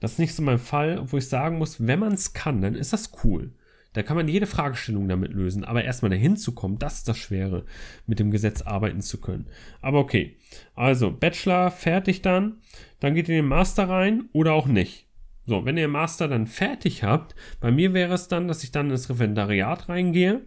Das 0.00 0.12
ist 0.12 0.18
nicht 0.20 0.34
so 0.34 0.42
mein 0.42 0.58
Fall, 0.58 0.98
obwohl 0.98 1.18
ich 1.18 1.28
sagen 1.28 1.58
muss, 1.58 1.84
wenn 1.84 1.98
man 1.98 2.12
es 2.12 2.32
kann, 2.32 2.62
dann 2.62 2.76
ist 2.76 2.92
das 2.92 3.10
cool. 3.24 3.50
Da 3.94 4.04
kann 4.04 4.16
man 4.16 4.28
jede 4.28 4.46
Fragestellung 4.46 5.08
damit 5.08 5.32
lösen. 5.32 5.64
Aber 5.64 5.82
erstmal 5.82 6.10
dahin 6.10 6.36
zu 6.36 6.52
kommen, 6.52 6.78
das 6.78 6.98
ist 6.98 7.08
das 7.08 7.18
Schwere, 7.18 7.64
mit 8.06 8.20
dem 8.20 8.30
Gesetz 8.30 8.62
arbeiten 8.62 9.00
zu 9.00 9.18
können. 9.20 9.46
Aber 9.80 9.98
okay. 9.98 10.36
Also, 10.76 11.10
Bachelor 11.10 11.72
fertig 11.72 12.22
dann. 12.22 12.58
Dann 13.00 13.14
geht 13.14 13.28
ihr 13.28 13.36
in 13.36 13.44
den 13.44 13.48
Master 13.48 13.88
rein 13.88 14.28
oder 14.32 14.52
auch 14.52 14.68
nicht. 14.68 15.07
So, 15.48 15.64
wenn 15.64 15.78
ihr 15.78 15.88
Master 15.88 16.28
dann 16.28 16.46
fertig 16.46 17.04
habt, 17.04 17.34
bei 17.58 17.70
mir 17.70 17.94
wäre 17.94 18.12
es 18.12 18.28
dann, 18.28 18.48
dass 18.48 18.64
ich 18.64 18.70
dann 18.70 18.90
ins 18.90 19.08
Referendariat 19.08 19.88
reingehe 19.88 20.44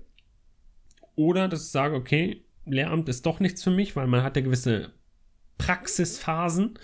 oder 1.16 1.48
dass 1.48 1.66
ich 1.66 1.72
sage, 1.72 1.96
okay, 1.96 2.46
Lehramt 2.66 3.10
ist 3.10 3.26
doch 3.26 3.40
nichts 3.40 3.64
für 3.64 3.72
mich, 3.72 3.96
weil 3.96 4.06
man 4.06 4.22
hat 4.22 4.36
ja 4.36 4.44
gewisse 4.44 4.94
Praxisphasen 5.62 6.80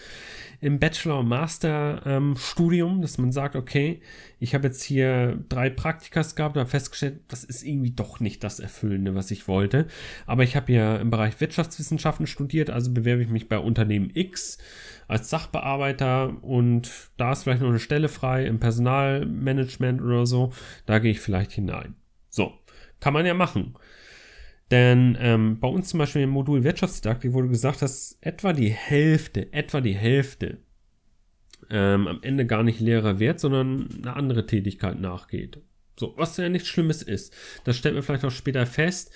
im 0.59 0.79
Bachelor- 0.79 1.19
und 1.19 1.27
Master-Studium, 1.27 2.95
ähm, 2.95 3.01
dass 3.01 3.17
man 3.17 3.31
sagt, 3.31 3.55
okay, 3.55 4.01
ich 4.39 4.55
habe 4.55 4.67
jetzt 4.67 4.83
hier 4.83 5.43
drei 5.49 5.69
Praktikas 5.69 6.35
gehabt, 6.35 6.57
habe 6.57 6.69
festgestellt, 6.69 7.19
das 7.27 7.43
ist 7.43 7.63
irgendwie 7.63 7.91
doch 7.91 8.19
nicht 8.19 8.43
das 8.43 8.59
Erfüllende, 8.59 9.13
was 9.13 9.29
ich 9.31 9.47
wollte. 9.47 9.87
Aber 10.25 10.43
ich 10.43 10.55
habe 10.55 10.71
ja 10.73 10.97
im 10.97 11.09
Bereich 11.09 11.39
Wirtschaftswissenschaften 11.39 12.25
studiert, 12.25 12.69
also 12.69 12.91
bewerbe 12.91 13.21
ich 13.21 13.29
mich 13.29 13.47
bei 13.49 13.59
Unternehmen 13.59 14.11
X 14.13 14.57
als 15.07 15.29
Sachbearbeiter 15.29 16.43
und 16.43 16.91
da 17.17 17.31
ist 17.31 17.43
vielleicht 17.43 17.61
noch 17.61 17.69
eine 17.69 17.79
Stelle 17.79 18.09
frei 18.09 18.45
im 18.45 18.59
Personalmanagement 18.59 20.01
oder 20.01 20.25
so, 20.25 20.51
da 20.85 20.99
gehe 20.99 21.11
ich 21.11 21.19
vielleicht 21.19 21.51
hinein. 21.51 21.95
So, 22.29 22.53
kann 22.99 23.13
man 23.13 23.25
ja 23.25 23.33
machen. 23.33 23.75
Denn 24.71 25.17
ähm, 25.19 25.59
bei 25.59 25.67
uns 25.67 25.89
zum 25.89 25.99
Beispiel 25.99 26.23
im 26.23 26.29
Modul 26.29 26.63
Wirtschaftsdidaktik 26.63 27.33
wurde 27.33 27.47
gesagt, 27.47 27.81
dass 27.81 28.17
etwa 28.21 28.51
die 28.53 28.69
Hälfte, 28.69 29.53
etwa 29.53 29.79
die 29.79 29.95
Hälfte 29.95 30.59
ähm, 31.69 32.07
am 32.07 32.19
Ende 32.21 32.45
gar 32.45 32.63
nicht 32.63 32.79
Lehrer 32.79 33.19
wird, 33.19 33.39
sondern 33.39 33.87
eine 33.97 34.15
andere 34.15 34.45
Tätigkeit 34.45 34.99
nachgeht. 34.99 35.61
So, 35.99 36.13
was 36.15 36.37
ja 36.37 36.47
nichts 36.49 36.67
Schlimmes 36.67 37.01
ist. 37.01 37.33
Das 37.63 37.75
stellt 37.75 37.95
man 37.95 38.03
vielleicht 38.03 38.25
auch 38.25 38.31
später 38.31 38.65
fest. 38.65 39.11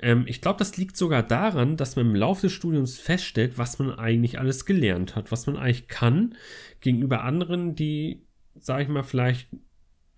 Ähm, 0.00 0.24
ich 0.26 0.40
glaube, 0.40 0.58
das 0.58 0.76
liegt 0.76 0.96
sogar 0.96 1.22
daran, 1.22 1.76
dass 1.76 1.96
man 1.96 2.06
im 2.06 2.14
Laufe 2.14 2.42
des 2.42 2.52
Studiums 2.52 2.98
feststellt, 2.98 3.58
was 3.58 3.78
man 3.78 3.92
eigentlich 3.92 4.38
alles 4.38 4.66
gelernt 4.66 5.16
hat, 5.16 5.32
was 5.32 5.46
man 5.46 5.56
eigentlich 5.56 5.88
kann, 5.88 6.34
gegenüber 6.80 7.22
anderen, 7.22 7.74
die, 7.74 8.26
sage 8.58 8.82
ich 8.82 8.88
mal, 8.88 9.02
vielleicht 9.02 9.48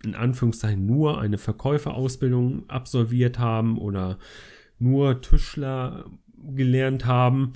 in 0.04 0.14
Anführungszeichen 0.14 0.85
nur 0.87 1.21
eine 1.21 1.38
Verkäuferausbildung 1.38 2.68
absolviert 2.68 3.38
haben 3.38 3.78
oder 3.78 4.18
nur 4.78 5.20
Tischler 5.20 6.11
gelernt 6.54 7.06
haben 7.06 7.52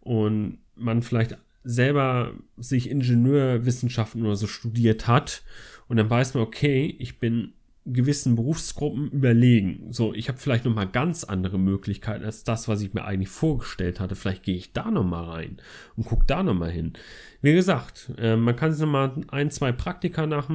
und 0.00 0.58
man 0.74 1.02
vielleicht 1.02 1.36
selber 1.64 2.32
sich 2.56 2.90
Ingenieurwissenschaften 2.90 4.24
oder 4.24 4.36
so 4.36 4.46
studiert 4.46 5.06
hat 5.06 5.42
und 5.88 5.96
dann 5.96 6.08
weiß 6.08 6.34
man, 6.34 6.42
okay, 6.44 6.94
ich 6.98 7.18
bin 7.18 7.52
gewissen 7.86 8.34
Berufsgruppen 8.34 9.10
überlegen. 9.10 9.92
So, 9.92 10.12
ich 10.12 10.28
habe 10.28 10.38
vielleicht 10.38 10.64
noch 10.64 10.74
mal 10.74 10.86
ganz 10.86 11.22
andere 11.22 11.58
Möglichkeiten 11.58 12.24
als 12.24 12.42
das, 12.42 12.66
was 12.66 12.82
ich 12.82 12.94
mir 12.94 13.04
eigentlich 13.04 13.28
vorgestellt 13.28 14.00
hatte. 14.00 14.16
Vielleicht 14.16 14.42
gehe 14.42 14.56
ich 14.56 14.72
da 14.72 14.90
noch 14.90 15.04
mal 15.04 15.24
rein 15.24 15.58
und 15.96 16.04
gucke 16.04 16.24
da 16.26 16.42
noch 16.42 16.54
mal 16.54 16.70
hin. 16.70 16.94
Wie 17.42 17.52
gesagt, 17.52 18.10
äh, 18.18 18.36
man 18.36 18.56
kann 18.56 18.72
sich 18.72 18.80
noch 18.80 18.90
mal 18.90 19.12
ein, 19.28 19.52
zwei 19.52 19.70
Praktika 19.70 20.26
nach, 20.26 20.50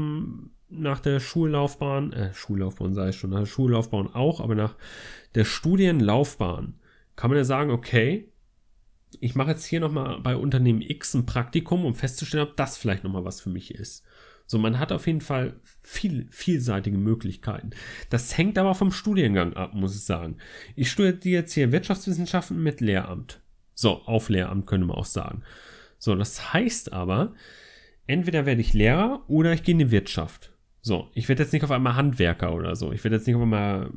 nach 0.72 1.00
der 1.00 1.20
Schullaufbahn, 1.20 2.13
äh, 2.13 2.34
Schullaufbahn 2.34 2.94
sei 2.94 3.10
es 3.10 3.16
schon, 3.16 3.32
nach 3.32 3.40
der 3.40 3.46
Schullaufbahn 3.46 4.08
auch, 4.13 4.40
aber 4.40 4.56
nach 4.56 4.75
der 5.36 5.46
Studienlaufbahn 5.46 6.80
kann 7.16 7.30
man 7.30 7.38
ja 7.38 7.44
sagen, 7.44 7.72
okay, 7.72 8.32
ich 9.20 9.36
mache 9.36 9.51
jetzt 9.51 9.66
hier 9.66 9.82
noch 9.82 9.92
mal 9.92 10.20
bei 10.22 10.36
Unternehmen 10.36 10.82
X 10.82 11.13
ein 11.13 11.25
Praktikum, 11.25 11.86
um 11.86 11.96
festzustellen, 11.96 12.48
ob 12.48 12.56
das 12.56 12.78
vielleicht 12.78 13.04
noch 13.04 13.12
mal 13.12 13.25
was 13.25 13.42
für 13.42 13.50
mich 13.50 13.74
ist. 13.75 14.04
So, 14.48 14.58
man 14.58 14.80
hat 14.80 14.92
auf 14.92 15.08
jeden 15.08 15.22
Fall 15.22 15.60
viel, 15.82 16.28
vielseitige 16.30 16.98
Möglichkeiten. 16.98 17.70
Das 18.10 18.38
hängt 18.38 18.58
aber 18.58 18.75
vom 18.75 18.92
Studiengang 18.92 19.54
ab, 19.54 19.74
muss 19.74 19.96
ich 19.96 20.04
sagen. 20.04 20.38
Ich 20.75 20.92
studiere 20.92 21.42
jetzt 21.42 21.54
hier 21.54 21.72
Wirtschaftswissenschaften 21.72 22.62
mit 22.62 22.82
Lehramt. 22.82 23.42
So, 23.74 24.01
auf 24.06 24.30
Lehramt 24.30 24.68
könnte 24.68 24.88
man 24.88 24.98
auch 24.98 25.06
sagen. 25.06 25.44
So, 26.00 26.16
das 26.16 26.54
heißt 26.54 26.92
aber, 26.92 27.34
entweder 28.08 28.46
werde 28.46 28.62
ich 28.62 28.74
Lehrer 28.74 29.24
oder 29.28 29.54
ich 29.54 29.63
gehe 29.63 29.74
in 29.74 29.80
die 29.80 29.92
Wirtschaft. 29.92 30.50
So, 30.81 31.09
ich 31.13 31.29
werde 31.29 31.43
jetzt 31.43 31.53
nicht 31.53 31.63
auf 31.63 31.71
einmal 31.71 31.95
Handwerker 31.95 32.53
oder 32.53 32.75
so. 32.75 32.91
Ich 32.91 33.03
werde 33.03 33.17
jetzt 33.17 33.27
nicht 33.27 33.35
auf 33.35 33.41
einmal 33.41 33.91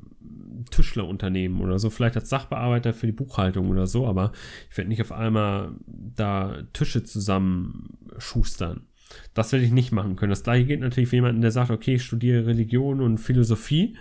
Tischlerunternehmen 0.70 1.60
oder 1.60 1.78
so, 1.78 1.90
vielleicht 1.90 2.16
als 2.16 2.28
Sachbearbeiter 2.28 2.92
für 2.92 3.06
die 3.06 3.12
Buchhaltung 3.12 3.68
oder 3.70 3.86
so, 3.86 4.06
aber 4.06 4.32
ich 4.70 4.76
werde 4.76 4.88
nicht 4.88 5.02
auf 5.02 5.12
einmal 5.12 5.72
da 5.86 6.62
Tische 6.72 7.02
zusammenschustern. 7.04 8.86
Das 9.32 9.52
werde 9.52 9.64
ich 9.64 9.72
nicht 9.72 9.92
machen 9.92 10.16
können. 10.16 10.30
Das 10.30 10.42
gleiche 10.42 10.66
geht 10.66 10.80
natürlich 10.80 11.10
für 11.10 11.16
jemanden, 11.16 11.42
der 11.42 11.50
sagt, 11.50 11.70
okay, 11.70 11.96
ich 11.96 12.04
studiere 12.04 12.46
Religion 12.46 13.00
und 13.00 13.18
Philosophie. 13.18 13.96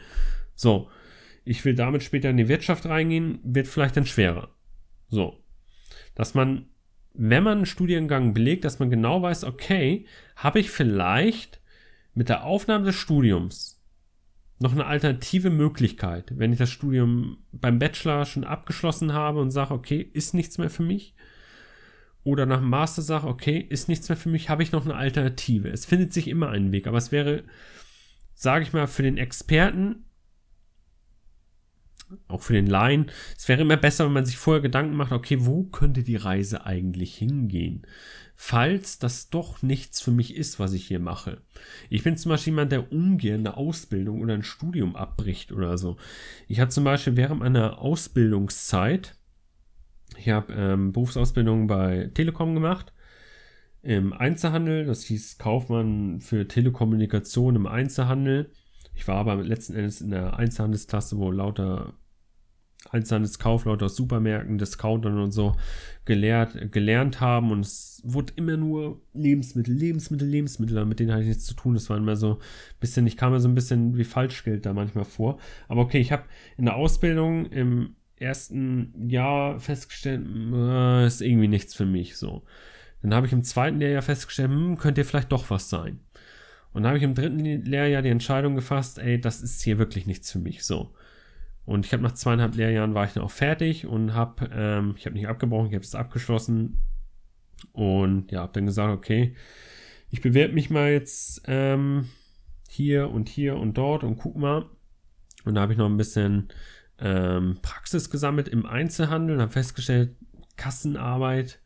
So, 0.56 0.90
ich 1.46 1.64
will 1.66 1.76
damit 1.76 2.04
später 2.04 2.30
in 2.30 2.38
die 2.38 2.48
Wirtschaft 2.48 2.86
reingehen, 2.86 3.40
wird 3.44 3.68
vielleicht 3.68 3.98
dann 3.98 4.06
schwerer. 4.06 4.50
So, 5.10 5.44
dass 6.16 6.34
man, 6.34 6.68
wenn 7.14 7.44
man 7.44 7.58
einen 7.58 7.66
Studiengang 7.66 8.34
belegt, 8.34 8.66
dass 8.66 8.80
man 8.80 8.90
genau 8.90 9.22
weiß, 9.22 9.44
okay, 9.44 10.06
habe 10.36 10.60
ich 10.60 10.72
vielleicht 10.72 11.62
mit 12.14 12.30
der 12.30 12.44
Aufnahme 12.44 12.86
des 12.86 12.96
Studiums 12.96 13.82
noch 14.60 14.72
eine 14.72 14.86
alternative 14.86 15.50
Möglichkeit, 15.50 16.38
wenn 16.38 16.54
ich 16.54 16.60
das 16.60 16.70
Studium 16.70 17.38
beim 17.52 17.80
Bachelor 17.80 18.26
schon 18.26 18.44
abgeschlossen 18.44 19.14
habe 19.14 19.42
und 19.42 19.52
sage, 19.52 19.74
okay, 19.74 20.02
ist 20.02 20.34
nichts 20.34 20.58
mehr 20.58 20.70
für 20.70 20.84
mich, 20.84 21.16
oder 22.24 22.46
nach 22.46 22.60
dem 22.60 22.70
Master 22.70 23.02
sage, 23.02 23.28
okay, 23.28 23.58
ist 23.58 23.90
nichts 23.90 24.08
mehr 24.08 24.18
für 24.18 24.30
mich, 24.30 24.50
habe 24.50 24.64
ich 24.64 24.72
noch 24.72 24.86
eine 24.86 24.96
Alternative. 24.96 25.70
Es 25.70 25.86
findet 25.86 26.14
sich 26.14 26.28
immer 26.30 26.50
einen 26.50 26.72
Weg, 26.72 26.88
aber 26.88 26.98
es 26.98 27.12
wäre, 27.12 27.44
sage 28.34 28.64
ich 28.64 28.72
mal, 28.72 28.88
für 28.88 29.04
den 29.04 29.18
Experten, 29.18 30.06
auch 32.28 32.42
für 32.42 32.54
den 32.54 32.68
Laien, 32.68 33.12
es 33.38 33.48
wäre 33.48 33.62
immer 33.62 33.78
besser, 33.78 34.06
wenn 34.06 34.14
man 34.14 34.26
sich 34.26 34.38
vorher 34.38 34.62
Gedanken 34.62 34.96
macht, 34.96 35.12
okay, 35.12 35.38
wo 35.42 35.64
könnte 35.64 36.04
die 36.04 36.16
Reise 36.16 36.66
eigentlich 36.66 37.16
hingehen? 37.16 37.86
Falls 38.36 39.00
das 39.00 39.30
doch 39.30 39.62
nichts 39.62 40.02
für 40.02 40.12
mich 40.12 40.36
ist, 40.36 40.60
was 40.60 40.74
ich 40.74 40.88
hier 40.88 41.00
mache. 41.00 41.42
Ich 41.90 42.04
bin 42.04 42.18
zum 42.18 42.30
Beispiel 42.30 42.52
jemand, 42.52 42.72
der 42.72 42.92
ungern 42.92 43.42
eine 43.42 43.58
Ausbildung 43.58 44.22
oder 44.22 44.34
ein 44.34 44.44
Studium 44.44 44.96
abbricht 44.96 45.52
oder 45.52 45.78
so. 45.78 45.98
Ich 46.48 46.60
habe 46.60 46.72
zum 46.72 46.84
Beispiel 46.84 47.16
während 47.16 47.40
meiner 47.42 47.80
Ausbildungszeit, 47.80 49.16
ich 50.18 50.30
habe 50.30 50.54
ähm, 50.54 50.92
Berufsausbildung 50.92 51.68
bei 51.68 52.10
Telekom 52.14 52.54
gemacht 52.54 52.94
im 53.84 54.14
Einzelhandel. 54.14 54.86
Das 54.86 55.04
hieß 55.04 55.38
Kaufmann 55.38 56.22
für 56.22 56.48
Telekommunikation 56.48 57.56
im 57.56 57.68
Einzelhandel. 57.68 58.52
Ich 58.96 59.08
war 59.08 59.18
aber 59.18 59.36
letzten 59.36 59.76
Endes 59.76 60.02
in 60.02 60.12
der 60.12 60.38
Einzelhandelsklasse, 60.38 61.18
wo 61.18 61.32
lauter 61.32 61.94
Einzelhandelskaufleute 62.94 63.86
aus 63.86 63.96
Supermärkten, 63.96 64.58
Discountern 64.58 65.20
und 65.20 65.32
so 65.32 65.56
gelehrt, 66.06 66.72
gelernt 66.72 67.22
haben 67.22 67.52
und 67.52 67.62
es 67.62 68.02
wurde 68.04 68.34
immer 68.36 68.58
nur 68.58 69.02
Lebensmittel, 69.14 69.74
Lebensmittel, 69.74 70.28
Lebensmittel, 70.28 70.86
mit 70.86 71.00
denen 71.00 71.12
hatte 71.12 71.24
ich 71.24 71.30
nichts 71.30 71.46
zu 71.46 71.56
tun. 71.56 71.74
Das 71.74 71.90
war 71.90 71.98
immer 71.98 72.16
so 72.16 72.36
ein 72.36 72.80
bisschen, 72.80 73.08
ich 73.08 73.18
kam 73.18 73.32
mir 73.32 73.40
so 73.40 73.48
ein 73.48 73.56
bisschen 73.56 73.98
wie 73.98 74.04
Falschgeld 74.04 74.66
da 74.66 74.74
manchmal 74.74 75.06
vor. 75.06 75.40
Aber 75.68 75.82
okay, 75.82 76.00
ich 76.00 76.12
habe 76.12 76.24
in 76.58 76.66
der 76.66 76.76
Ausbildung 76.76 77.48
im 77.48 77.96
ersten 78.18 79.10
Jahr 79.10 79.60
festgestellt, 79.60 80.26
äh, 80.54 81.06
ist 81.06 81.22
irgendwie 81.22 81.48
nichts 81.48 81.74
für 81.74 81.86
mich 81.86 82.18
so. 82.18 82.44
Dann 83.02 83.14
habe 83.14 83.28
ich 83.28 83.34
im 83.34 83.44
zweiten 83.44 83.80
Lehrjahr 83.80 84.02
festgestellt, 84.02 84.50
hm, 84.50 84.78
könnte 84.78 85.04
vielleicht 85.04 85.32
doch 85.32 85.50
was 85.50 85.70
sein. 85.70 86.00
Und 86.74 86.84
dann 86.84 86.90
habe 86.90 86.98
ich 86.98 87.04
im 87.04 87.16
dritten 87.16 87.40
Lehrjahr 87.40 88.02
die 88.02 88.10
Entscheidung 88.10 88.56
gefasst, 88.56 88.98
ey, 88.98 89.20
das 89.20 89.42
ist 89.42 89.62
hier 89.62 89.78
wirklich 89.78 90.08
nichts 90.08 90.32
für 90.32 90.40
mich 90.40 90.64
so. 90.64 90.94
Und 91.66 91.86
ich 91.86 91.94
habe 91.94 92.04
nach 92.04 92.14
zweieinhalb 92.14 92.56
Lehrjahren 92.56 92.94
war 92.94 93.06
ich 93.06 93.14
dann 93.14 93.24
auch 93.24 93.32
fertig 93.32 93.88
und 93.88 94.14
habe, 94.14 94.50
ähm, 94.54 94.96
ich 94.98 95.06
habe 95.06 95.16
nicht 95.16 95.28
abgebrochen, 95.28 95.68
ich 95.68 95.76
habe 95.76 95.86
es 95.86 95.96
abgeschlossen 95.96 96.80
und 97.72 98.32
ja, 98.32 98.42
habe 98.42 98.54
dann 98.54 98.66
gesagt, 98.66 98.94
okay, 98.94 99.36
ich 100.10 100.22
bewerbe 100.22 100.54
mich 100.54 100.70
mal 100.70 100.92
jetzt 100.92 101.44
ähm, 101.48 102.10
hier 102.70 103.10
und 103.10 103.30
hier 103.30 103.58
und 103.58 103.78
dort 103.78 104.04
und 104.04 104.18
guck 104.18 104.36
mal. 104.36 104.66
Und 105.46 105.56
da 105.56 105.62
habe 105.62 105.74
ich 105.74 105.80
noch 105.80 105.90
ein 105.90 105.98
bisschen 105.98 106.50
ähm, 107.00 107.60
Praxis 107.62 108.10
gesammelt 108.10 108.48
im 108.48 108.66
Einzelhandel 108.66 109.36
und 109.36 109.42
habe 109.42 109.52
festgestellt, 109.52 110.16
Kassenarbeit, 110.58 111.60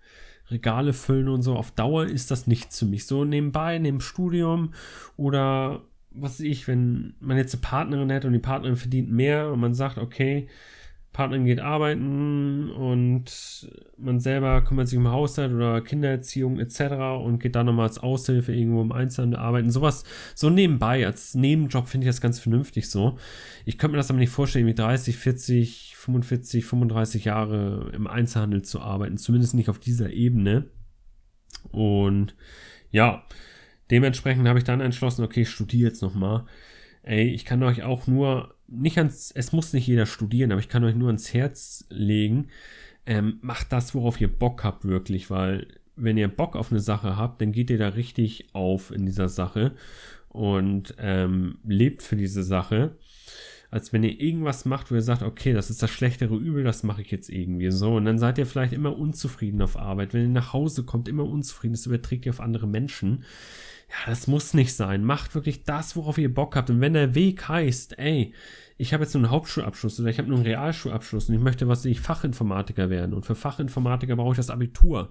Regale 0.50 0.94
füllen 0.94 1.28
und 1.28 1.42
so, 1.42 1.56
auf 1.56 1.72
Dauer 1.72 2.06
ist 2.06 2.32
das 2.32 2.48
nichts 2.48 2.80
für 2.80 2.86
mich. 2.86 3.06
So 3.06 3.26
nebenbei, 3.26 3.80
neben 3.80 4.00
Studium 4.00 4.74
oder 5.18 5.84
was 6.20 6.40
ich, 6.40 6.68
wenn 6.68 7.16
man 7.20 7.38
jetzt 7.38 7.54
eine 7.54 7.62
Partnerin 7.62 8.10
hätte 8.10 8.28
und 8.28 8.34
die 8.34 8.40
Partnerin 8.40 8.76
verdient 8.76 9.12
mehr 9.12 9.52
und 9.52 9.60
man 9.60 9.74
sagt, 9.74 9.98
okay, 9.98 10.48
Partnerin 11.18 11.46
geht 11.46 11.60
arbeiten 11.60 12.70
und 12.70 13.72
man 13.98 14.20
selber 14.20 14.62
kümmert 14.62 14.88
sich 14.88 15.00
um 15.00 15.08
Haushalt 15.08 15.52
oder 15.52 15.82
Kindererziehung 15.82 16.60
etc. 16.60 16.82
und 17.24 17.40
geht 17.40 17.56
dann 17.56 17.66
nochmal 17.66 17.88
als 17.88 17.98
Aushilfe 17.98 18.54
irgendwo 18.54 18.84
im 18.84 18.92
Einzelhandel 18.92 19.40
arbeiten. 19.40 19.72
Sowas, 19.72 20.04
so 20.36 20.52
nebenbei, 20.52 21.08
als 21.08 21.34
Nebenjob 21.34 21.88
finde 21.88 22.06
ich 22.06 22.10
das 22.10 22.22
ganz 22.22 22.40
vernünftig 22.40 22.88
so. 22.88 23.18
Ich 23.66 23.80
könnte 23.80 23.94
mir 23.94 23.98
das 23.98 24.12
aber 24.12 24.20
nicht 24.20 24.30
vorstellen, 24.30 24.66
mit 24.66 24.78
30, 24.78 25.18
40, 25.18 25.96
45, 25.98 26.66
35 26.66 27.26
Jahre 27.26 27.92
im 27.96 28.06
Einzelhandel 28.06 28.62
zu 28.62 28.80
arbeiten. 28.80 29.18
Zumindest 29.18 29.56
nicht 29.56 29.70
auf 29.70 29.80
dieser 29.80 30.12
Ebene. 30.12 30.66
Und 31.72 32.36
ja, 32.92 33.24
dementsprechend 33.92 34.48
habe 34.48 34.60
ich 34.60 34.66
dann 34.66 34.82
entschlossen, 34.82 35.24
okay, 35.24 35.42
ich 35.42 35.50
studiere 35.50 35.90
jetzt 35.90 36.02
nochmal. 36.02 36.46
Ey, 37.04 37.30
ich 37.30 37.46
kann 37.46 37.64
euch 37.64 37.84
auch 37.84 38.08
nur 38.08 38.56
nicht 38.68 38.98
ans, 38.98 39.32
es 39.32 39.52
muss 39.52 39.74
nicht 39.74 39.88
jeder 39.88 40.06
studieren, 40.06 40.52
aber 40.52 40.60
ich 40.60 40.70
kann 40.70 40.84
euch 40.84 40.96
nur 40.96 41.08
ans 41.08 41.34
Herz 41.34 41.86
legen, 41.90 42.48
ähm, 43.06 43.38
macht 43.42 43.72
das, 43.72 43.96
worauf 43.96 44.20
ihr 44.20 44.28
Bock 44.28 44.64
habt, 44.64 44.84
wirklich, 44.86 45.30
weil 45.30 45.68
wenn 45.96 46.18
ihr 46.18 46.28
Bock 46.28 46.56
auf 46.56 46.72
eine 46.72 46.82
Sache 46.82 47.18
habt, 47.18 47.42
dann 47.42 47.52
geht 47.52 47.70
ihr 47.70 47.78
da 47.78 47.90
richtig 47.90 48.54
auf 48.54 48.92
in 48.92 49.06
dieser 49.06 49.30
Sache 49.30 49.74
und 50.30 50.96
ähm, 51.00 51.58
lebt 51.66 52.04
für 52.04 52.16
diese 52.16 52.44
Sache. 52.44 52.96
Als 53.70 53.92
wenn 53.92 54.04
ihr 54.04 54.22
irgendwas 54.22 54.64
macht, 54.64 54.92
wo 54.92 54.96
ihr 54.96 55.02
sagt, 55.02 55.24
okay, 55.24 55.52
das 55.52 55.70
ist 55.70 55.84
das 55.84 55.90
schlechtere 55.90 56.36
Übel, 56.36 56.64
das 56.64 56.84
mache 56.84 57.02
ich 57.02 57.12
jetzt 57.12 57.30
irgendwie 57.30 57.72
so. 57.72 57.96
Und 57.96 58.06
dann 58.06 58.18
seid 58.18 58.38
ihr 58.38 58.46
vielleicht 58.46 58.72
immer 58.72 58.98
unzufrieden 58.98 59.62
auf 59.62 59.76
Arbeit. 59.76 60.14
Wenn 60.14 60.22
ihr 60.22 60.30
nach 60.30 60.54
Hause 60.54 60.84
kommt, 60.84 61.10
immer 61.10 61.26
unzufrieden, 61.26 61.74
das 61.74 61.86
überträgt 61.86 62.26
ihr 62.26 62.32
auf 62.32 62.40
andere 62.40 62.68
Menschen 62.68 63.26
ja, 63.90 63.96
das 64.08 64.28
muss 64.28 64.54
nicht 64.54 64.76
sein. 64.76 65.04
Macht 65.04 65.34
wirklich 65.34 65.64
das, 65.64 65.96
worauf 65.96 66.18
ihr 66.18 66.34
Bock 66.34 66.56
habt. 66.56 66.70
Und 66.70 66.82
wenn 66.82 66.94
der 66.94 67.16
Weg 67.16 67.48
heißt, 67.48 67.98
ey, 67.98 68.34
ich 68.78 68.94
habe 68.94 69.04
jetzt 69.04 69.14
nur 69.14 69.24
einen 69.24 69.32
Hauptschulabschluss 69.32 70.00
oder 70.00 70.10
ich 70.10 70.20
habe 70.20 70.28
nur 70.28 70.38
einen 70.38 70.46
Realschulabschluss 70.46 71.30
und 71.30 71.36
ich 71.36 71.42
möchte, 71.42 71.68
was 71.68 71.86
ich 71.86 72.02
Fachinformatiker 72.02 72.90
werden. 72.90 73.14
Und 73.14 73.26
für 73.26 73.34
Fachinformatiker 73.34 74.16
brauche 74.16 74.34
ich 74.34 74.38
das 74.38 74.50
Abitur. 74.50 75.10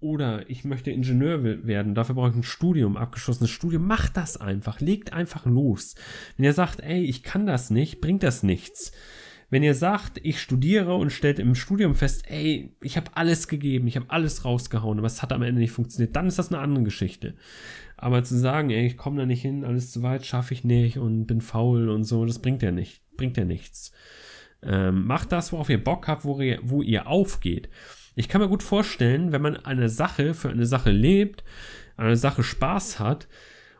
Oder 0.00 0.50
ich 0.50 0.64
möchte 0.64 0.90
Ingenieur 0.90 1.42
werden, 1.42 1.94
dafür 1.94 2.16
brauche 2.16 2.30
ich 2.30 2.34
ein 2.34 2.42
Studium, 2.42 2.96
abgeschlossenes 2.96 3.50
Studium. 3.50 3.86
Macht 3.86 4.16
das 4.16 4.36
einfach, 4.36 4.80
legt 4.80 5.12
einfach 5.12 5.46
los. 5.46 5.94
Wenn 6.36 6.44
ihr 6.44 6.52
sagt, 6.52 6.80
ey, 6.80 7.02
ich 7.04 7.22
kann 7.22 7.46
das 7.46 7.70
nicht, 7.70 8.00
bringt 8.00 8.24
das 8.24 8.42
nichts. 8.42 8.92
Wenn 9.50 9.62
ihr 9.62 9.74
sagt, 9.74 10.20
ich 10.22 10.42
studiere 10.42 10.94
und 10.94 11.10
stellt 11.10 11.38
im 11.38 11.54
Studium 11.54 11.94
fest, 11.94 12.24
ey, 12.28 12.76
ich 12.82 12.98
habe 12.98 13.10
alles 13.14 13.48
gegeben, 13.48 13.86
ich 13.86 13.96
habe 13.96 14.10
alles 14.10 14.44
rausgehauen, 14.44 14.98
aber 14.98 15.06
es 15.06 15.22
hat 15.22 15.32
am 15.32 15.40
Ende 15.40 15.62
nicht 15.62 15.72
funktioniert, 15.72 16.14
dann 16.14 16.26
ist 16.26 16.38
das 16.38 16.52
eine 16.52 16.60
andere 16.60 16.84
Geschichte. 16.84 17.34
Aber 18.00 18.22
zu 18.22 18.38
sagen, 18.38 18.70
ey, 18.70 18.86
ich 18.86 18.96
komme 18.96 19.18
da 19.18 19.26
nicht 19.26 19.42
hin, 19.42 19.64
alles 19.64 19.90
zu 19.90 20.02
weit, 20.02 20.24
schaffe 20.24 20.54
ich 20.54 20.62
nicht 20.62 20.98
und 20.98 21.26
bin 21.26 21.40
faul 21.40 21.88
und 21.88 22.04
so, 22.04 22.24
das 22.24 22.38
bringt 22.38 22.62
ja 22.62 22.70
nicht, 22.70 23.02
bringt 23.16 23.36
ja 23.36 23.44
nichts. 23.44 23.92
Ähm, 24.62 25.04
macht 25.04 25.32
das, 25.32 25.52
worauf 25.52 25.68
ihr 25.68 25.82
Bock 25.82 26.06
habt, 26.06 26.24
wo 26.24 26.40
ihr, 26.40 26.60
wo 26.62 26.80
ihr 26.80 27.08
aufgeht. 27.08 27.68
Ich 28.14 28.28
kann 28.28 28.40
mir 28.40 28.48
gut 28.48 28.62
vorstellen, 28.62 29.32
wenn 29.32 29.42
man 29.42 29.56
eine 29.56 29.88
Sache 29.88 30.34
für 30.34 30.48
eine 30.48 30.66
Sache 30.66 30.90
lebt, 30.90 31.42
eine 31.96 32.16
Sache 32.16 32.44
Spaß 32.44 33.00
hat 33.00 33.28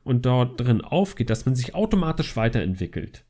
und 0.02 0.26
dort 0.26 0.60
drin 0.60 0.80
aufgeht, 0.80 1.30
dass 1.30 1.46
man 1.46 1.54
sich 1.54 1.74
automatisch 1.74 2.36
weiterentwickelt. 2.36 3.24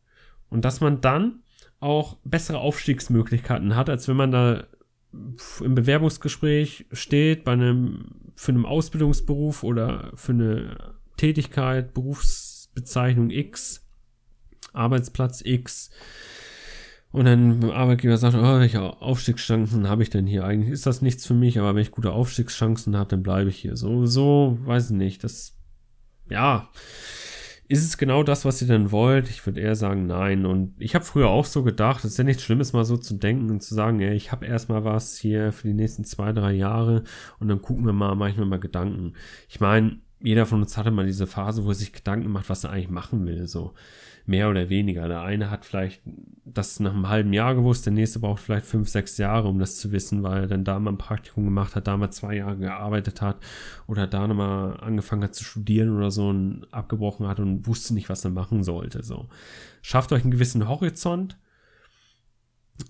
Und 0.48 0.64
dass 0.64 0.80
man 0.80 1.02
dann 1.02 1.42
auch 1.80 2.16
bessere 2.24 2.58
Aufstiegsmöglichkeiten 2.58 3.76
hat, 3.76 3.90
als 3.90 4.08
wenn 4.08 4.16
man 4.16 4.32
da 4.32 4.64
im 5.12 5.74
Bewerbungsgespräch 5.74 6.86
steht 6.92 7.44
bei 7.44 7.52
einem 7.52 8.32
für 8.36 8.52
einen 8.52 8.66
Ausbildungsberuf 8.66 9.64
oder 9.64 10.12
für 10.14 10.32
eine 10.32 10.94
Tätigkeit, 11.16 11.94
Berufsbezeichnung 11.94 13.30
X, 13.30 13.86
Arbeitsplatz 14.72 15.42
X, 15.44 15.90
und 17.10 17.24
dann 17.24 17.70
Arbeitgeber 17.70 18.18
sagt, 18.18 18.36
oh, 18.36 18.58
welche 18.58 18.82
Aufstiegschancen 18.82 19.88
habe 19.88 20.02
ich 20.02 20.10
denn 20.10 20.26
hier? 20.26 20.44
Eigentlich 20.44 20.72
ist 20.72 20.86
das 20.86 21.00
nichts 21.00 21.26
für 21.26 21.34
mich, 21.34 21.58
aber 21.58 21.74
wenn 21.74 21.82
ich 21.82 21.90
gute 21.90 22.12
Aufstiegschancen 22.12 22.96
habe, 22.96 23.08
dann 23.08 23.22
bleibe 23.22 23.48
ich 23.48 23.56
hier. 23.56 23.76
So, 23.76 24.04
so, 24.04 24.58
weiß 24.64 24.90
ich 24.90 24.96
nicht. 24.96 25.24
Das, 25.24 25.56
ja, 26.28 26.68
ist 27.68 27.84
es 27.84 27.98
genau 27.98 28.22
das, 28.22 28.46
was 28.46 28.62
ihr 28.62 28.68
denn 28.68 28.90
wollt? 28.90 29.28
Ich 29.28 29.44
würde 29.44 29.60
eher 29.60 29.76
sagen, 29.76 30.06
nein. 30.06 30.46
Und 30.46 30.74
ich 30.78 30.94
habe 30.94 31.04
früher 31.04 31.28
auch 31.28 31.44
so 31.44 31.62
gedacht, 31.62 32.02
es 32.04 32.12
ist 32.12 32.18
ja 32.18 32.24
nichts 32.24 32.42
Schlimmes, 32.42 32.72
mal 32.72 32.86
so 32.86 32.96
zu 32.96 33.14
denken 33.14 33.50
und 33.50 33.62
zu 33.62 33.74
sagen, 33.74 34.00
ja, 34.00 34.10
ich 34.10 34.32
habe 34.32 34.46
erstmal 34.46 34.84
was 34.84 35.18
hier 35.18 35.52
für 35.52 35.68
die 35.68 35.74
nächsten 35.74 36.04
zwei, 36.04 36.32
drei 36.32 36.52
Jahre 36.52 37.04
und 37.38 37.48
dann 37.48 37.60
gucken 37.60 37.84
wir 37.84 37.92
mal, 37.92 38.14
mache 38.14 38.30
ich 38.30 38.36
mir 38.38 38.46
mal 38.46 38.58
Gedanken. 38.58 39.12
Ich 39.50 39.60
meine, 39.60 39.98
jeder 40.20 40.46
von 40.46 40.62
uns 40.62 40.76
hatte 40.78 40.90
mal 40.90 41.06
diese 41.06 41.26
Phase, 41.26 41.64
wo 41.64 41.68
er 41.68 41.74
sich 41.74 41.92
Gedanken 41.92 42.30
macht, 42.30 42.48
was 42.48 42.64
er 42.64 42.70
eigentlich 42.70 42.90
machen 42.90 43.26
will. 43.26 43.46
So 43.46 43.74
mehr 44.28 44.50
oder 44.50 44.68
weniger. 44.68 45.08
Der 45.08 45.22
eine 45.22 45.50
hat 45.50 45.64
vielleicht 45.64 46.02
das 46.44 46.80
nach 46.80 46.92
einem 46.92 47.08
halben 47.08 47.32
Jahr 47.32 47.54
gewusst, 47.54 47.86
der 47.86 47.92
nächste 47.92 48.18
braucht 48.18 48.42
vielleicht 48.42 48.66
fünf, 48.66 48.88
sechs 48.88 49.16
Jahre, 49.16 49.48
um 49.48 49.58
das 49.58 49.78
zu 49.78 49.90
wissen, 49.90 50.22
weil 50.22 50.42
er 50.42 50.46
dann 50.46 50.64
da 50.64 50.78
mal 50.78 50.92
ein 50.92 50.98
Praktikum 50.98 51.44
gemacht 51.44 51.74
hat, 51.74 51.86
da 51.86 51.96
mal 51.96 52.10
zwei 52.10 52.36
Jahre 52.36 52.58
gearbeitet 52.58 53.22
hat 53.22 53.38
oder 53.86 54.06
da 54.06 54.26
nochmal 54.26 54.78
angefangen 54.80 55.24
hat 55.24 55.34
zu 55.34 55.44
studieren 55.44 55.96
oder 55.96 56.10
so 56.10 56.28
und 56.28 56.66
abgebrochen 56.70 57.26
hat 57.26 57.40
und 57.40 57.66
wusste 57.66 57.94
nicht, 57.94 58.08
was 58.08 58.24
er 58.24 58.30
machen 58.30 58.62
sollte. 58.62 59.02
So. 59.02 59.28
Schafft 59.80 60.12
euch 60.12 60.22
einen 60.22 60.30
gewissen 60.30 60.68
Horizont, 60.68 61.38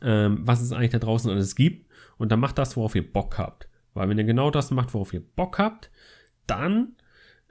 ähm, 0.03 0.39
was 0.43 0.61
es 0.61 0.73
eigentlich 0.73 0.91
da 0.91 0.99
draußen 0.99 1.31
alles 1.31 1.55
gibt 1.55 1.89
und 2.19 2.33
dann 2.33 2.41
macht 2.41 2.59
das, 2.59 2.77
worauf 2.77 2.97
ihr 2.97 3.13
Bock 3.13 3.39
habt. 3.39 3.69
Weil 3.95 4.09
wenn 4.09 4.19
ihr 4.19 4.25
genau 4.25 4.51
das 4.51 4.71
macht, 4.71 4.93
worauf 4.93 5.15
ihr 5.15 5.23
Bock 5.23 5.59
habt, 5.59 5.91
dann 6.47 6.97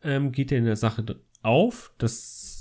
ähm, 0.03 0.31
geht 0.33 0.51
ihr 0.51 0.57
in 0.57 0.65
der 0.65 0.75
Sache 0.75 1.05
auf. 1.41 1.93
Das 1.97 2.56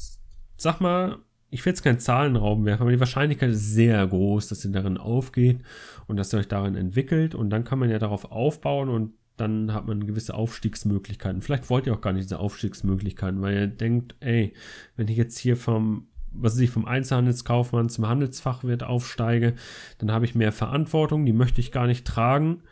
sag 0.56 0.80
mal, 0.80 1.18
ich 1.50 1.64
will 1.64 1.70
jetzt 1.70 1.82
keinen 1.82 2.00
Zahlenraum 2.00 2.64
werfen, 2.64 2.82
aber 2.82 2.90
die 2.90 3.00
Wahrscheinlichkeit 3.00 3.50
ist 3.50 3.72
sehr 3.72 4.06
groß, 4.06 4.48
dass 4.48 4.64
ihr 4.64 4.72
darin 4.72 4.98
aufgeht 4.98 5.60
und 6.06 6.16
dass 6.16 6.32
ihr 6.32 6.40
euch 6.40 6.48
darin 6.48 6.74
entwickelt 6.74 7.34
und 7.34 7.50
dann 7.50 7.64
kann 7.64 7.78
man 7.78 7.90
ja 7.90 7.98
darauf 7.98 8.30
aufbauen 8.30 8.88
und 8.88 9.12
dann 9.36 9.72
hat 9.72 9.86
man 9.86 10.06
gewisse 10.06 10.34
Aufstiegsmöglichkeiten. 10.34 11.42
Vielleicht 11.42 11.68
wollt 11.68 11.86
ihr 11.86 11.94
auch 11.94 12.00
gar 12.00 12.12
nicht 12.12 12.24
diese 12.24 12.38
Aufstiegsmöglichkeiten, 12.38 13.42
weil 13.42 13.54
ihr 13.54 13.66
denkt, 13.66 14.16
ey, 14.20 14.54
wenn 14.96 15.08
ich 15.08 15.16
jetzt 15.16 15.38
hier 15.38 15.56
vom 15.56 16.08
was 16.38 16.58
ich 16.58 16.68
vom 16.68 16.84
Einzelhandelskaufmann 16.84 17.88
zum 17.88 18.06
Handelsfachwirt 18.06 18.82
aufsteige, 18.82 19.54
dann 19.96 20.12
habe 20.12 20.26
ich 20.26 20.34
mehr 20.34 20.52
Verantwortung, 20.52 21.24
die 21.24 21.32
möchte 21.32 21.62
ich 21.62 21.72
gar 21.72 21.86
nicht 21.86 22.06
tragen 22.06 22.62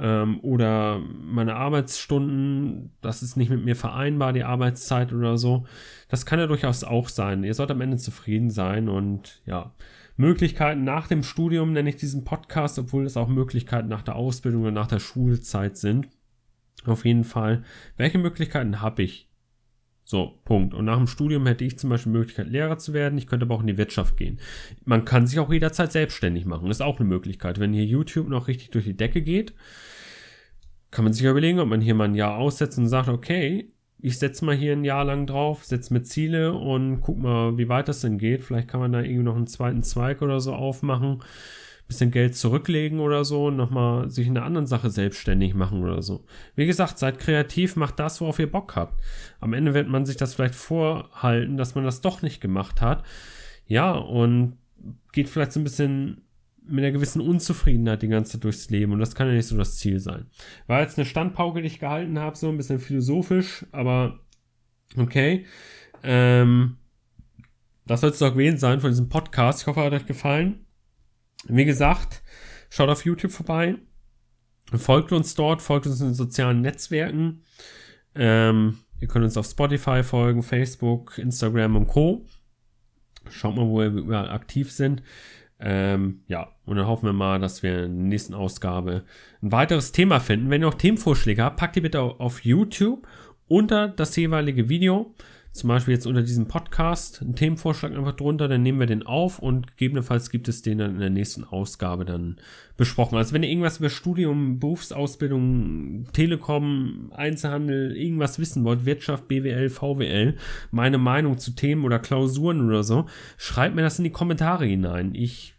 ähm, 0.00 0.40
oder 0.40 0.98
meine 0.98 1.56
Arbeitsstunden, 1.56 2.92
das 3.02 3.22
ist 3.22 3.36
nicht 3.36 3.50
mit 3.50 3.64
mir 3.64 3.76
vereinbar, 3.76 4.32
die 4.32 4.44
Arbeitszeit 4.44 5.12
oder 5.12 5.36
so. 5.36 5.66
Das 6.08 6.26
kann 6.26 6.38
ja 6.38 6.46
durchaus 6.46 6.82
auch 6.84 7.08
sein. 7.08 7.44
Ihr 7.44 7.54
sollt 7.54 7.70
am 7.70 7.80
Ende 7.80 7.98
zufrieden 7.98 8.50
sein 8.50 8.88
und 8.88 9.42
ja, 9.46 9.72
Möglichkeiten 10.16 10.84
nach 10.84 11.06
dem 11.06 11.22
Studium 11.22 11.72
nenne 11.72 11.90
ich 11.90 11.96
diesen 11.96 12.24
Podcast, 12.24 12.78
obwohl 12.78 13.06
es 13.06 13.16
auch 13.16 13.28
Möglichkeiten 13.28 13.88
nach 13.88 14.02
der 14.02 14.16
Ausbildung 14.16 14.62
oder 14.62 14.70
nach 14.70 14.88
der 14.88 15.00
Schulzeit 15.00 15.76
sind. 15.76 16.08
Auf 16.84 17.04
jeden 17.04 17.24
Fall. 17.24 17.62
Welche 17.96 18.18
Möglichkeiten 18.18 18.80
habe 18.80 19.02
ich? 19.02 19.29
So, 20.04 20.40
Punkt. 20.44 20.74
Und 20.74 20.86
nach 20.86 20.96
dem 20.96 21.06
Studium 21.06 21.46
hätte 21.46 21.64
ich 21.64 21.78
zum 21.78 21.90
Beispiel 21.90 22.12
die 22.12 22.18
Möglichkeit, 22.18 22.48
Lehrer 22.48 22.78
zu 22.78 22.92
werden. 22.92 23.18
Ich 23.18 23.26
könnte 23.26 23.46
aber 23.46 23.54
auch 23.54 23.60
in 23.60 23.68
die 23.68 23.78
Wirtschaft 23.78 24.16
gehen. 24.16 24.40
Man 24.84 25.04
kann 25.04 25.26
sich 25.26 25.38
auch 25.38 25.52
jederzeit 25.52 25.92
selbstständig 25.92 26.46
machen. 26.46 26.70
Ist 26.70 26.82
auch 26.82 26.98
eine 26.98 27.08
Möglichkeit. 27.08 27.60
Wenn 27.60 27.72
hier 27.72 27.84
YouTube 27.84 28.28
noch 28.28 28.48
richtig 28.48 28.70
durch 28.70 28.86
die 28.86 28.96
Decke 28.96 29.22
geht, 29.22 29.54
kann 30.90 31.04
man 31.04 31.12
sich 31.12 31.24
überlegen, 31.24 31.60
ob 31.60 31.68
man 31.68 31.80
hier 31.80 31.94
mal 31.94 32.08
ein 32.08 32.14
Jahr 32.14 32.36
aussetzt 32.36 32.78
und 32.78 32.88
sagt, 32.88 33.08
okay, 33.08 33.72
ich 34.02 34.18
setze 34.18 34.44
mal 34.44 34.56
hier 34.56 34.72
ein 34.72 34.84
Jahr 34.84 35.04
lang 35.04 35.26
drauf, 35.26 35.64
setze 35.64 35.92
mir 35.92 36.02
Ziele 36.02 36.54
und 36.54 37.00
guck 37.00 37.18
mal, 37.18 37.58
wie 37.58 37.68
weit 37.68 37.86
das 37.86 38.00
denn 38.00 38.18
geht. 38.18 38.42
Vielleicht 38.42 38.68
kann 38.68 38.80
man 38.80 38.92
da 38.92 39.02
irgendwie 39.02 39.24
noch 39.24 39.36
einen 39.36 39.46
zweiten 39.46 39.82
Zweig 39.82 40.22
oder 40.22 40.40
so 40.40 40.54
aufmachen 40.54 41.22
bisschen 41.90 42.10
Geld 42.10 42.36
zurücklegen 42.36 43.00
oder 43.00 43.24
so 43.24 43.46
und 43.46 43.56
nochmal 43.56 44.10
sich 44.10 44.26
in 44.26 44.36
einer 44.36 44.46
anderen 44.46 44.66
Sache 44.66 44.90
selbstständig 44.90 45.54
machen 45.54 45.82
oder 45.82 46.02
so. 46.02 46.24
Wie 46.54 46.66
gesagt, 46.66 46.98
seid 46.98 47.18
kreativ, 47.18 47.76
macht 47.76 47.98
das, 47.98 48.20
worauf 48.20 48.38
ihr 48.38 48.50
Bock 48.50 48.76
habt. 48.76 49.02
Am 49.40 49.52
Ende 49.52 49.74
wird 49.74 49.88
man 49.88 50.06
sich 50.06 50.16
das 50.16 50.34
vielleicht 50.34 50.54
vorhalten, 50.54 51.56
dass 51.56 51.74
man 51.74 51.84
das 51.84 52.00
doch 52.00 52.22
nicht 52.22 52.40
gemacht 52.40 52.80
hat. 52.80 53.04
Ja, 53.66 53.92
und 53.92 54.56
geht 55.12 55.28
vielleicht 55.28 55.52
so 55.52 55.60
ein 55.60 55.64
bisschen 55.64 56.22
mit 56.62 56.84
einer 56.84 56.92
gewissen 56.92 57.20
Unzufriedenheit 57.20 58.02
die 58.02 58.08
ganze 58.08 58.32
Zeit 58.32 58.44
durchs 58.44 58.70
Leben 58.70 58.92
und 58.92 59.00
das 59.00 59.14
kann 59.14 59.26
ja 59.26 59.34
nicht 59.34 59.46
so 59.46 59.56
das 59.56 59.76
Ziel 59.76 59.98
sein. 59.98 60.26
War 60.68 60.80
jetzt 60.80 60.98
eine 60.98 61.04
Standpauke, 61.04 61.60
die 61.60 61.66
ich 61.66 61.80
gehalten 61.80 62.18
habe, 62.18 62.36
so 62.36 62.48
ein 62.48 62.56
bisschen 62.56 62.78
philosophisch, 62.78 63.66
aber 63.72 64.20
okay. 64.96 65.44
Ähm, 66.02 66.76
das 67.86 68.02
soll 68.02 68.10
es 68.10 68.20
doch 68.20 68.32
gewesen 68.32 68.58
sein 68.58 68.80
von 68.80 68.90
diesem 68.90 69.08
Podcast. 69.08 69.62
Ich 69.62 69.66
hoffe, 69.66 69.80
er 69.80 69.86
hat 69.86 69.92
euch 69.92 70.06
gefallen. 70.06 70.64
Wie 71.48 71.64
gesagt, 71.64 72.22
schaut 72.68 72.88
auf 72.88 73.04
YouTube 73.04 73.32
vorbei. 73.32 73.76
Folgt 74.74 75.12
uns 75.12 75.34
dort, 75.34 75.62
folgt 75.62 75.86
uns 75.86 76.00
in 76.00 76.08
den 76.08 76.14
sozialen 76.14 76.60
Netzwerken. 76.60 77.42
Ähm, 78.14 78.78
ihr 79.00 79.08
könnt 79.08 79.24
uns 79.24 79.36
auf 79.36 79.46
Spotify 79.46 80.02
folgen, 80.02 80.42
Facebook, 80.42 81.18
Instagram 81.18 81.76
und 81.76 81.86
Co. 81.88 82.24
Schaut 83.28 83.56
mal, 83.56 83.66
wo 83.66 83.78
wir 83.78 83.86
überall 83.86 84.30
aktiv 84.30 84.70
sind. 84.70 85.02
Ähm, 85.58 86.22
ja, 86.26 86.48
und 86.64 86.76
dann 86.76 86.86
hoffen 86.86 87.06
wir 87.06 87.12
mal, 87.12 87.38
dass 87.38 87.62
wir 87.62 87.84
in 87.84 87.96
der 87.96 88.06
nächsten 88.06 88.34
Ausgabe 88.34 89.04
ein 89.42 89.52
weiteres 89.52 89.92
Thema 89.92 90.20
finden. 90.20 90.50
Wenn 90.50 90.62
ihr 90.62 90.68
auch 90.68 90.74
Themenvorschläge 90.74 91.42
habt, 91.42 91.58
packt 91.58 91.76
die 91.76 91.82
bitte 91.82 92.00
auf 92.00 92.44
YouTube 92.44 93.06
unter 93.46 93.88
das 93.88 94.16
jeweilige 94.16 94.68
Video 94.68 95.14
zum 95.52 95.68
Beispiel 95.68 95.94
jetzt 95.94 96.06
unter 96.06 96.22
diesem 96.22 96.46
Podcast 96.46 97.22
einen 97.22 97.34
Themenvorschlag 97.34 97.92
einfach 97.92 98.14
drunter, 98.14 98.46
dann 98.46 98.62
nehmen 98.62 98.78
wir 98.78 98.86
den 98.86 99.04
auf 99.04 99.40
und 99.40 99.66
gegebenenfalls 99.76 100.30
gibt 100.30 100.48
es 100.48 100.62
den 100.62 100.78
dann 100.78 100.94
in 100.94 101.00
der 101.00 101.10
nächsten 101.10 101.44
Ausgabe 101.44 102.04
dann 102.04 102.36
besprochen. 102.76 103.18
Also 103.18 103.34
wenn 103.34 103.42
ihr 103.42 103.50
irgendwas 103.50 103.78
über 103.78 103.90
Studium, 103.90 104.60
Berufsausbildung, 104.60 106.06
Telekom, 106.12 107.12
Einzelhandel, 107.14 107.96
irgendwas 107.96 108.38
wissen 108.38 108.64
wollt, 108.64 108.84
Wirtschaft, 108.86 109.26
BWL, 109.26 109.70
VWL, 109.70 110.36
meine 110.70 110.98
Meinung 110.98 111.38
zu 111.38 111.50
Themen 111.52 111.84
oder 111.84 111.98
Klausuren 111.98 112.66
oder 112.66 112.84
so, 112.84 113.06
schreibt 113.36 113.74
mir 113.74 113.82
das 113.82 113.98
in 113.98 114.04
die 114.04 114.10
Kommentare 114.10 114.66
hinein. 114.66 115.14
Ich 115.14 115.54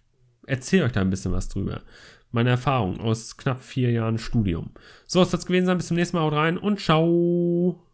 erzähle 0.48 0.86
euch 0.86 0.94
da 0.94 1.02
ein 1.02 1.10
bisschen 1.10 1.34
was 1.34 1.50
drüber. 1.50 1.82
Meine 2.32 2.50
Erfahrung 2.50 3.02
aus 3.02 3.36
knapp 3.36 3.62
vier 3.62 3.92
Jahren 3.92 4.18
Studium. 4.18 4.72
So, 5.06 5.20
das 5.20 5.34
es 5.34 5.46
gewesen 5.46 5.66
sein. 5.66 5.78
Bis 5.78 5.88
zum 5.88 5.98
nächsten 5.98 6.16
Mal. 6.16 6.24
Haut 6.24 6.34
rein 6.34 6.58
und 6.58 6.80
ciao. 6.80 7.91